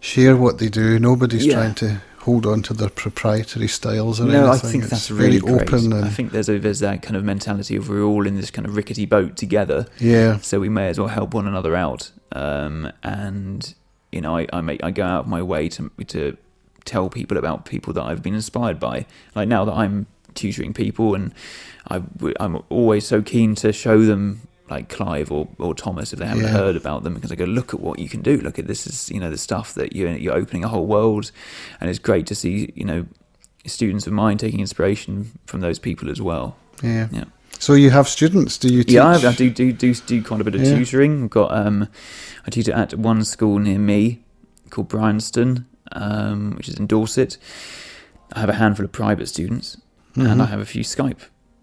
share 0.00 0.36
what 0.36 0.58
they 0.58 0.68
do. 0.68 0.98
Nobody's 0.98 1.46
Yeah. 1.46 1.54
trying 1.54 1.74
to 1.76 2.00
hold 2.20 2.46
on 2.46 2.62
to 2.62 2.74
their 2.74 2.88
proprietary 2.88 3.68
styles 3.68 4.20
or 4.20 4.24
No, 4.26 4.50
I 4.50 4.56
think 4.56 4.84
It's 4.84 4.90
that's 4.90 5.10
really 5.10 5.40
open 5.40 5.92
and 5.92 6.04
I 6.04 6.08
think 6.08 6.30
there's 6.30 6.48
a, 6.48 6.56
there's 6.58 6.78
that 6.78 7.02
kind 7.02 7.16
of 7.16 7.24
mentality 7.24 7.74
of 7.76 7.88
we're 7.88 8.02
all 8.02 8.26
in 8.28 8.36
this 8.36 8.50
kind 8.50 8.64
of 8.66 8.76
rickety 8.76 9.06
boat 9.06 9.36
together, 9.36 9.86
yeah, 9.98 10.38
so 10.38 10.60
we 10.60 10.68
may 10.68 10.88
as 10.88 10.98
well 11.00 11.08
help 11.08 11.34
one 11.34 11.48
another 11.48 11.74
out. 11.74 12.10
Um, 12.30 12.92
and 13.02 13.74
you 14.12 14.20
know, 14.20 14.36
I, 14.36 14.46
I 14.52 14.60
make 14.60 14.82
I 14.84 14.90
go 14.92 15.04
out 15.04 15.20
of 15.20 15.26
my 15.28 15.42
way 15.42 15.68
to 15.70 15.90
to 16.08 16.36
tell 16.84 17.08
people 17.08 17.36
about 17.36 17.64
people 17.64 17.92
that 17.94 18.02
I've 18.02 18.22
been 18.22 18.34
inspired 18.34 18.78
by. 18.80 19.06
Like 19.34 19.48
now 19.48 19.64
that 19.64 19.74
I'm 19.74 20.06
tutoring 20.34 20.72
people, 20.72 21.14
and 21.14 21.32
I, 21.90 22.02
I'm 22.40 22.62
always 22.68 23.06
so 23.06 23.22
keen 23.22 23.54
to 23.56 23.72
show 23.72 24.02
them 24.02 24.40
like 24.70 24.88
Clive 24.88 25.30
or, 25.30 25.48
or 25.58 25.74
Thomas 25.74 26.12
if 26.12 26.18
they 26.18 26.26
haven't 26.26 26.44
Yeah. 26.44 26.50
heard 26.50 26.76
about 26.76 27.02
them 27.02 27.12
because 27.14 27.30
I 27.30 27.34
go 27.34 27.44
look 27.44 27.74
at 27.74 27.80
what 27.80 27.98
you 27.98 28.08
can 28.08 28.22
do. 28.22 28.38
Look 28.38 28.58
at 28.58 28.66
this 28.66 28.86
is 28.86 29.10
you 29.10 29.20
know 29.20 29.30
the 29.30 29.38
stuff 29.38 29.74
that 29.74 29.94
you're 29.94 30.16
you're 30.16 30.34
opening 30.34 30.64
a 30.64 30.68
whole 30.68 30.86
world, 30.86 31.30
and 31.80 31.90
it's 31.90 31.98
great 31.98 32.26
to 32.28 32.34
see 32.34 32.72
you 32.74 32.84
know 32.84 33.06
students 33.66 34.06
of 34.06 34.12
mine 34.12 34.38
taking 34.38 34.60
inspiration 34.60 35.30
from 35.46 35.60
those 35.60 35.78
people 35.78 36.10
as 36.10 36.20
well. 36.20 36.56
yeah. 36.82 37.08
Yeah. 37.12 37.24
So 37.58 37.74
you 37.74 37.90
have 37.90 38.08
students? 38.08 38.58
Do 38.58 38.66
you 38.74 38.82
teach? 38.82 38.94
Yeah, 38.94 39.06
I, 39.06 39.14
I 39.28 39.32
do 39.34 39.48
do 39.48 39.72
do 39.72 39.94
do 39.94 40.20
quite 40.24 40.40
a 40.40 40.44
bit 40.44 40.54
of 40.56 40.62
Yeah. 40.62 40.78
tutoring. 40.78 41.24
I've 41.24 41.30
got 41.30 41.52
um, 41.54 41.86
I 42.46 42.50
tutor 42.50 42.72
at 42.72 42.94
one 42.94 43.24
school 43.24 43.58
near 43.60 43.78
me 43.78 44.24
called 44.70 44.88
Bryanston, 44.88 45.66
um, 45.94 46.54
which 46.56 46.68
is 46.68 46.76
in 46.78 46.86
Dorset. 46.86 47.36
I 48.34 48.40
have 48.40 48.48
a 48.48 48.54
handful 48.54 48.84
of 48.84 48.92
private 48.92 49.26
students, 49.28 49.76
Mhm. 50.16 50.30
and 50.30 50.42
I 50.42 50.46
have 50.46 50.60
a 50.60 50.64
few 50.66 50.84
Skype 50.84 51.20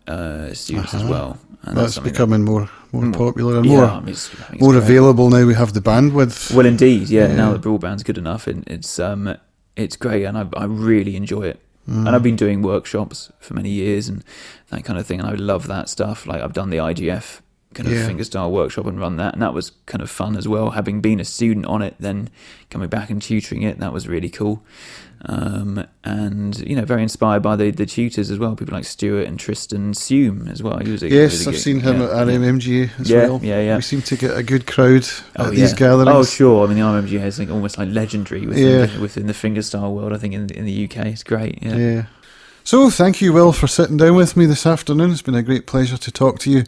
uh, 0.08 0.54
students 0.54 0.94
as 0.94 1.02
Uh-huh. 1.02 1.12
well. 1.12 1.38
And 1.64 1.78
That's 1.78 1.94
something 1.96 2.12
becoming 2.12 2.44
more 2.44 2.70
more 2.92 3.04
Mm. 3.04 3.14
popular 3.16 3.58
and 3.58 3.66
that, 3.66 3.70
more 3.70 3.84
yeah, 3.84 3.92
I 3.98 4.00
mean, 4.00 4.10
it's, 4.10 4.32
it's 4.52 4.62
more 4.62 4.76
available 4.76 5.30
now. 5.30 5.46
We 5.46 5.54
have 5.54 5.74
the 5.74 5.82
bandwidth. 5.82 6.52
Well, 6.56 6.66
indeed, 6.66 7.10
yeah. 7.10 7.28
Now 7.28 7.48
Yeah. 7.48 7.54
that 7.54 7.62
broadband's 7.62 8.02
good 8.04 8.18
enough, 8.18 8.48
and 8.48 8.64
it's 8.68 8.98
um, 9.00 9.36
it's 9.76 9.96
great, 9.98 10.26
and 10.26 10.36
I 10.38 10.48
I 10.58 10.66
really 10.66 11.16
enjoy 11.16 11.44
it. 11.44 11.60
Mm. 11.88 12.06
And 12.08 12.10
I've 12.16 12.24
been 12.24 12.36
doing 12.36 12.62
workshops 12.64 13.32
for 13.40 13.54
many 13.54 13.70
years 13.70 14.10
and 14.10 14.24
that 14.70 14.84
kind 14.84 14.98
of 15.00 15.06
thing, 15.06 15.20
and 15.20 15.30
I 15.30 15.34
love 15.34 15.68
that 15.68 15.90
stuff. 15.90 16.26
Like 16.26 16.42
I've 16.42 16.54
done 16.54 16.70
the 16.72 16.78
IGF 16.80 17.42
kind 17.74 17.88
of 17.88 17.94
Yeah. 17.94 18.08
fingerstyle 18.10 18.50
workshop 18.52 18.86
and 18.88 19.00
run 19.00 19.18
that, 19.18 19.34
and 19.34 19.42
that 19.42 19.54
was 19.54 19.72
kind 19.86 20.02
of 20.02 20.10
fun 20.10 20.36
as 20.36 20.48
well. 20.48 20.72
Having 20.72 21.02
been 21.02 21.20
a 21.20 21.26
student 21.26 21.66
on 21.68 21.82
it, 21.82 21.96
then 22.00 22.30
coming 22.70 22.90
back 22.90 23.10
and 23.10 23.22
tutoring 23.22 23.62
it, 23.62 23.80
that 23.80 23.94
was 23.94 24.08
really 24.08 24.30
cool. 24.30 24.64
Um, 25.26 25.86
and 26.06 26.58
you 26.62 26.78
know, 26.78 26.86
very 26.86 27.04
inspired 27.04 27.42
by 27.44 27.58
the, 27.58 27.72
the 27.72 27.86
tutors 27.86 28.32
as 28.32 28.40
well. 28.40 28.56
People 28.56 28.74
like 28.74 28.86
Stuart 28.86 29.28
and 29.28 29.38
Tristan 29.38 29.94
Seume 29.94 30.48
as 30.50 30.64
well. 30.64 30.78
He 30.80 30.92
was 30.92 31.04
a, 31.04 31.10
Yes, 31.10 31.34
really 31.34 31.48
I've 31.48 31.54
good- 31.56 31.60
seen 31.62 31.80
him 31.82 32.00
yeah, 32.00 32.06
at. 32.22 32.28
RMMGA 32.28 32.90
as 33.00 33.10
Yeah, 33.10 33.28
well. 33.28 33.40
yeah, 33.44 33.62
yeah. 33.62 33.76
We 33.76 33.82
seem 33.82 34.02
to 34.04 34.16
get 34.16 34.38
a 34.38 34.44
good 34.44 34.66
crowd 34.66 35.06
Oh, 35.36 35.48
at 35.48 35.52
these 35.52 35.74
gatherings. 35.74 36.10
Oh, 36.16 36.24
sure. 36.24 36.64
I 36.66 36.68
mean, 36.70 36.78
the 36.78 36.84
RMG 36.86 37.22
is 37.24 37.38
like 37.38 37.50
almost 37.52 37.78
like 37.78 37.90
legendary 37.90 38.46
within, 38.48 38.90
the, 38.96 39.02
within 39.02 39.28
the 39.28 39.34
fingerstyle 39.34 39.92
world. 39.94 40.14
I 40.14 40.18
think 40.18 40.34
in 40.34 40.50
in 40.52 40.64
the 40.66 40.86
UK, 40.86 41.08
it's 41.08 41.24
great. 41.24 41.60
Yeah. 41.62 41.76
Yeah. 41.76 42.04
So, 42.64 42.90
thank 42.90 43.20
you, 43.20 43.34
Will, 43.34 43.52
for 43.52 43.68
sitting 43.68 43.98
down 43.98 44.16
with 44.16 44.38
me 44.38 44.46
this 44.46 44.66
afternoon. 44.66 45.12
It's 45.12 45.22
been 45.22 45.36
a 45.36 45.44
great 45.44 45.66
pleasure 45.68 45.98
to 45.98 46.12
talk 46.12 46.40
to 46.40 46.50
you. 46.52 46.64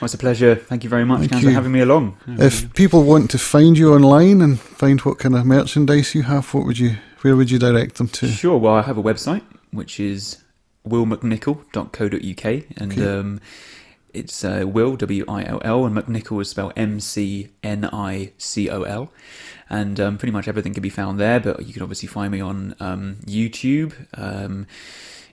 Well, 0.00 0.06
it's 0.06 0.14
a 0.14 0.18
pleasure. 0.18 0.54
Thank 0.54 0.84
you 0.84 0.90
very 0.90 1.04
much, 1.04 1.20
Thank 1.20 1.32
Cam, 1.32 1.42
for 1.42 1.50
having 1.50 1.72
me 1.72 1.80
along. 1.80 2.16
If 2.26 2.72
people 2.74 3.02
want 3.02 3.30
to 3.32 3.38
find 3.38 3.76
you 3.76 3.92
online 3.94 4.40
and 4.40 4.58
find 4.60 5.00
what 5.00 5.18
kind 5.18 5.34
of 5.34 5.44
merchandise 5.44 6.14
you 6.14 6.22
have, 6.22 6.54
what 6.54 6.64
would 6.66 6.78
you, 6.78 6.96
where 7.22 7.34
would 7.34 7.50
you 7.50 7.58
direct 7.58 7.96
them 7.96 8.08
to? 8.08 8.28
Sure. 8.28 8.56
Well, 8.58 8.74
I 8.74 8.82
have 8.82 8.96
a 8.96 9.02
website 9.02 9.42
which 9.72 9.98
is 9.98 10.42
willmcnicol.co.uk, 10.86 12.44
and 12.76 12.92
Okay. 12.92 13.06
um, 13.18 13.40
it's 14.14 14.44
uh, 14.44 14.64
Will 14.66 14.96
W 14.96 15.24
I 15.28 15.44
L 15.44 15.60
L, 15.64 15.84
and 15.84 15.96
McNicol 15.96 16.40
is 16.42 16.48
spelled 16.50 16.72
M 16.76 17.00
C 17.00 17.48
N 17.62 17.88
I 17.92 18.32
C 18.38 18.70
O 18.70 18.82
L, 18.82 19.12
and 19.68 19.98
um, 20.00 20.16
pretty 20.18 20.32
much 20.32 20.48
everything 20.48 20.74
can 20.74 20.82
be 20.82 20.88
found 20.90 21.18
there. 21.18 21.40
But 21.40 21.66
you 21.66 21.72
can 21.72 21.82
obviously 21.82 22.08
find 22.08 22.32
me 22.32 22.40
on 22.40 22.74
um, 22.80 23.16
YouTube. 23.26 23.92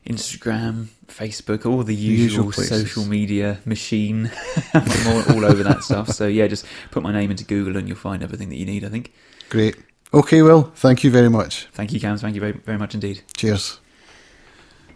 Instagram, 0.05 0.87
Facebook, 1.07 1.65
all 1.65 1.83
the 1.83 1.95
usual 1.95 2.45
usual, 2.45 2.51
social 2.51 3.05
media 3.05 3.59
machine. 3.65 4.31
I'm 4.73 5.07
all, 5.07 5.35
all 5.35 5.45
over 5.45 5.63
that 5.63 5.83
stuff. 5.83 6.09
So 6.09 6.27
yeah, 6.27 6.47
just 6.47 6.65
put 6.91 7.03
my 7.03 7.11
name 7.11 7.31
into 7.31 7.43
Google 7.43 7.77
and 7.77 7.87
you'll 7.87 7.97
find 7.97 8.21
everything 8.21 8.49
that 8.49 8.57
you 8.57 8.65
need. 8.65 8.83
I 8.83 8.89
think. 8.89 9.13
Great. 9.49 9.75
Okay, 10.13 10.41
Will, 10.41 10.71
thank 10.75 11.03
you 11.03 11.11
very 11.11 11.29
much. 11.29 11.67
Thank 11.73 11.91
you, 11.91 11.99
Cams. 11.99 12.21
Thank 12.21 12.35
you 12.35 12.41
very, 12.41 12.53
very 12.53 12.77
much 12.77 12.93
indeed. 12.93 13.21
Cheers. 13.35 13.79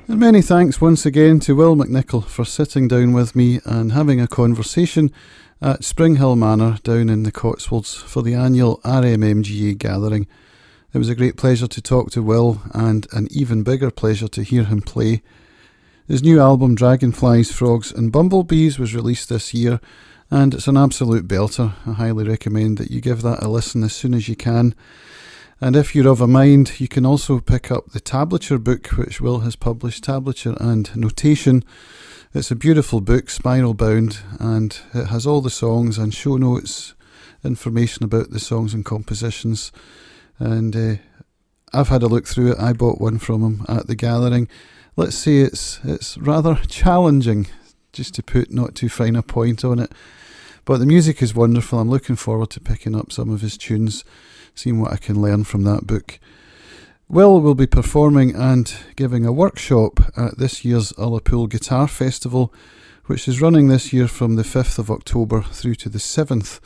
And 0.08 0.20
many 0.20 0.42
thanks 0.42 0.80
once 0.80 1.06
again 1.06 1.40
to 1.42 1.56
Will 1.56 1.76
McNicol 1.76 2.26
for 2.26 2.46
sitting 2.46 2.88
down 2.88 3.14
with 3.14 3.36
me 3.36 3.60
and 3.66 3.92
having 3.92 4.22
a 4.22 4.28
conversation 4.28 5.12
at 5.62 5.84
Spring 5.84 6.16
Hill 6.16 6.36
Manor 6.36 6.78
down 6.84 7.10
in 7.10 7.24
the 7.24 7.32
Cotswolds 7.32 7.96
for 7.96 8.24
the 8.24 8.34
annual 8.34 8.80
RMMGA 8.84 9.78
gathering. 9.78 10.26
It 10.92 10.98
was 10.98 11.10
a 11.10 11.14
great 11.14 11.38
pleasure 11.38 11.68
to 11.68 11.82
talk 11.82 12.10
to 12.12 12.24
Will 12.24 12.64
and 12.74 13.06
an 13.12 13.28
even 13.30 13.62
bigger 13.62 13.92
pleasure 13.92 14.28
to 14.30 14.42
hear 14.42 14.64
him 14.64 14.82
play. 14.82 15.22
His 16.08 16.24
new 16.24 16.40
album 16.40 16.74
Dragonflies, 16.74 17.52
Frogs 17.52 17.92
and 17.92 18.12
Bumblebees 18.12 18.80
was 18.80 18.96
released 18.96 19.30
this 19.30 19.54
year 19.54 19.80
and 20.32 20.56
it's 20.56 20.68
an 20.68 20.78
absolute 20.78 21.28
belter. 21.28 21.74
I 21.86 21.92
highly 21.92 22.28
recommend 22.28 22.80
that 22.80 22.90
you 22.90 23.02
give 23.02 23.22
that 23.22 23.44
a 23.44 23.48
listen 23.48 23.84
as 23.84 23.94
soon 23.94 24.16
as 24.16 24.28
you 24.28 24.36
can. 24.36 24.74
And 25.62 25.76
if 25.76 25.94
you're 25.94 26.08
of 26.08 26.22
a 26.22 26.28
mind, 26.28 26.80
you 26.80 26.88
can 26.88 27.06
also 27.06 27.40
pick 27.40 27.70
up 27.70 27.92
the 27.92 28.02
tablature 28.02 28.58
book 28.58 28.88
which 28.88 29.22
Will 29.22 29.42
has 29.42 29.56
published, 29.56 30.06
Tablature 30.06 30.60
and 30.60 30.96
Notation. 30.96 31.64
It's 32.34 32.50
a 32.50 32.56
beautiful 32.56 33.00
book, 33.00 33.30
spiral 33.30 33.76
bound, 33.76 34.22
and 34.40 34.76
it 34.96 35.06
has 35.08 35.28
all 35.28 35.42
the 35.42 35.52
songs 35.52 36.00
and 36.00 36.16
show 36.16 36.38
notes, 36.38 36.96
information 37.44 38.06
about 38.06 38.32
the 38.32 38.40
songs 38.40 38.74
and 38.74 38.84
compositions. 38.84 39.72
And 40.40 40.76
uh, 40.76 40.96
I've 41.74 41.90
had 41.90 42.04
a 42.04 42.08
look 42.08 42.26
through 42.26 42.54
it. 42.54 42.60
I 42.60 42.74
bought 42.74 43.00
one 43.00 43.20
from 43.20 43.44
him 43.44 43.66
at 43.68 43.88
the 43.88 43.96
gathering. 43.96 44.48
Let's 44.96 45.18
say 45.18 45.38
it's 45.38 45.80
it's 45.84 46.18
rather 46.18 46.56
challenging, 46.68 47.48
just 47.94 48.16
to 48.16 48.24
put 48.24 48.52
not 48.52 48.76
too 48.76 48.90
fine 48.90 49.16
a 49.16 49.22
point 49.22 49.64
on 49.64 49.80
it. 49.80 49.92
But 50.66 50.80
the 50.80 50.86
music 50.86 51.22
is 51.22 51.36
wonderful. 51.36 51.80
I'm 51.80 51.90
looking 51.90 52.16
forward 52.16 52.50
to 52.52 52.60
picking 52.60 52.96
up 52.96 53.12
some 53.12 53.30
of 53.30 53.42
his 53.42 53.58
tunes 53.58 54.04
seeing 54.56 54.80
what 54.80 54.92
I 54.92 54.98
can 54.98 55.22
learn 55.22 55.44
from 55.44 55.64
that 55.64 55.88
book. 55.88 56.20
Will 57.08 57.42
will 57.42 57.56
be 57.56 57.66
performing 57.66 58.36
and 58.36 58.72
giving 58.96 59.26
a 59.26 59.32
workshop 59.32 60.00
at 60.16 60.38
this 60.38 60.64
year's 60.64 60.92
Ullapool 60.94 61.50
Guitar 61.50 61.88
Festival, 61.88 62.54
which 63.06 63.28
is 63.28 63.42
running 63.42 63.68
this 63.68 63.92
year 63.92 64.08
from 64.08 64.36
the 64.36 64.44
5th 64.44 64.78
of 64.78 64.92
October 64.92 65.42
through 65.42 65.76
to 65.76 65.90
the 65.90 65.98
7th. 65.98 66.60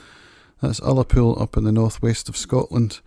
That's 0.62 0.82
Ullapool 0.82 1.40
up 1.40 1.56
in 1.56 1.64
the 1.64 1.72
northwest 1.72 2.28
of 2.28 2.36
Scotland. 2.36 3.00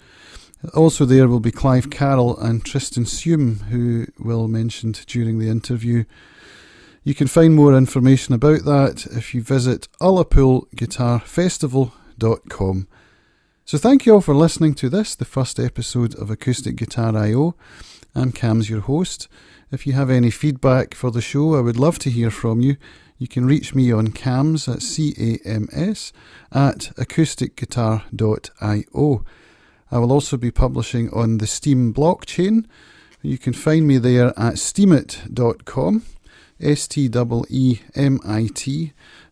Also, 0.74 1.04
there 1.04 1.28
will 1.28 1.40
be 1.40 1.50
Clive 1.50 1.90
Carroll 1.90 2.38
and 2.38 2.64
Tristan 2.64 3.04
Seume, 3.04 3.62
who 3.64 4.06
Will 4.18 4.48
mentioned 4.48 5.04
during 5.06 5.38
the 5.38 5.48
interview. 5.48 6.04
You 7.04 7.14
can 7.14 7.28
find 7.28 7.54
more 7.54 7.76
information 7.76 8.34
about 8.34 8.64
that 8.64 9.06
if 9.06 9.34
you 9.34 9.42
visit 9.42 9.88
ullapoolguitarfestival.com. 10.00 12.88
So 13.64 13.78
thank 13.78 14.06
you 14.06 14.14
all 14.14 14.20
for 14.20 14.34
listening 14.34 14.74
to 14.74 14.88
this, 14.88 15.14
the 15.14 15.24
first 15.24 15.58
episode 15.58 16.14
of 16.16 16.30
Acoustic 16.30 16.76
Guitar 16.76 17.16
I.O. 17.16 17.54
I'm 18.14 18.32
Cams, 18.32 18.70
your 18.70 18.80
host. 18.80 19.28
If 19.70 19.86
you 19.86 19.92
have 19.92 20.10
any 20.10 20.30
feedback 20.30 20.94
for 20.94 21.10
the 21.10 21.20
show, 21.20 21.56
I 21.56 21.60
would 21.60 21.78
love 21.78 21.98
to 22.00 22.10
hear 22.10 22.30
from 22.30 22.60
you. 22.60 22.76
You 23.18 23.28
can 23.28 23.46
reach 23.46 23.74
me 23.74 23.90
on 23.92 24.12
cams 24.12 24.68
at 24.68 24.82
C-A-M-S 24.82 26.12
at 26.52 26.92
acousticguitar.io. 26.96 29.24
I 29.90 29.98
will 29.98 30.12
also 30.12 30.36
be 30.36 30.50
publishing 30.50 31.10
on 31.10 31.38
the 31.38 31.46
Steem 31.46 31.94
blockchain. 31.94 32.66
You 33.22 33.38
can 33.38 33.52
find 33.52 33.86
me 33.86 33.98
there 33.98 34.28
at 34.38 34.54
steemit.com, 34.54 36.02
S-T-E-E-M-I-T 36.60 37.12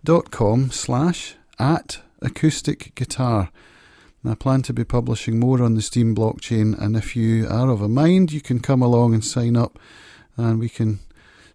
dot 0.04 0.30
com 0.30 0.70
slash 0.70 1.36
at 1.58 2.00
acoustic 2.20 2.94
guitar. 2.94 3.50
I 4.26 4.34
plan 4.34 4.62
to 4.62 4.72
be 4.72 4.84
publishing 4.84 5.38
more 5.38 5.62
on 5.62 5.74
the 5.74 5.82
Steem 5.82 6.14
blockchain, 6.14 6.80
and 6.80 6.96
if 6.96 7.14
you 7.14 7.46
are 7.46 7.68
of 7.70 7.82
a 7.82 7.88
mind, 7.88 8.32
you 8.32 8.40
can 8.40 8.58
come 8.58 8.80
along 8.80 9.12
and 9.12 9.22
sign 9.22 9.54
up, 9.54 9.78
and 10.36 10.58
we 10.58 10.70
can 10.70 11.00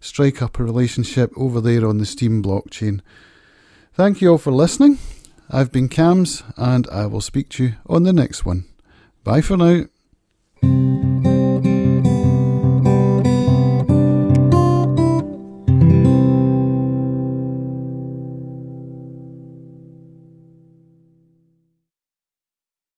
strike 0.00 0.40
up 0.40 0.58
a 0.58 0.64
relationship 0.64 1.32
over 1.36 1.60
there 1.60 1.84
on 1.86 1.98
the 1.98 2.06
Steem 2.06 2.42
blockchain. 2.42 3.00
Thank 3.92 4.20
you 4.20 4.30
all 4.30 4.38
for 4.38 4.52
listening. 4.52 4.98
I've 5.50 5.72
been 5.72 5.88
Cams, 5.88 6.44
and 6.56 6.86
I 6.92 7.06
will 7.06 7.20
speak 7.20 7.48
to 7.50 7.64
you 7.64 7.72
on 7.86 8.04
the 8.04 8.12
next 8.12 8.44
one. 8.44 8.69
Bye 9.24 9.42
for 9.42 9.56
now. 9.56 9.84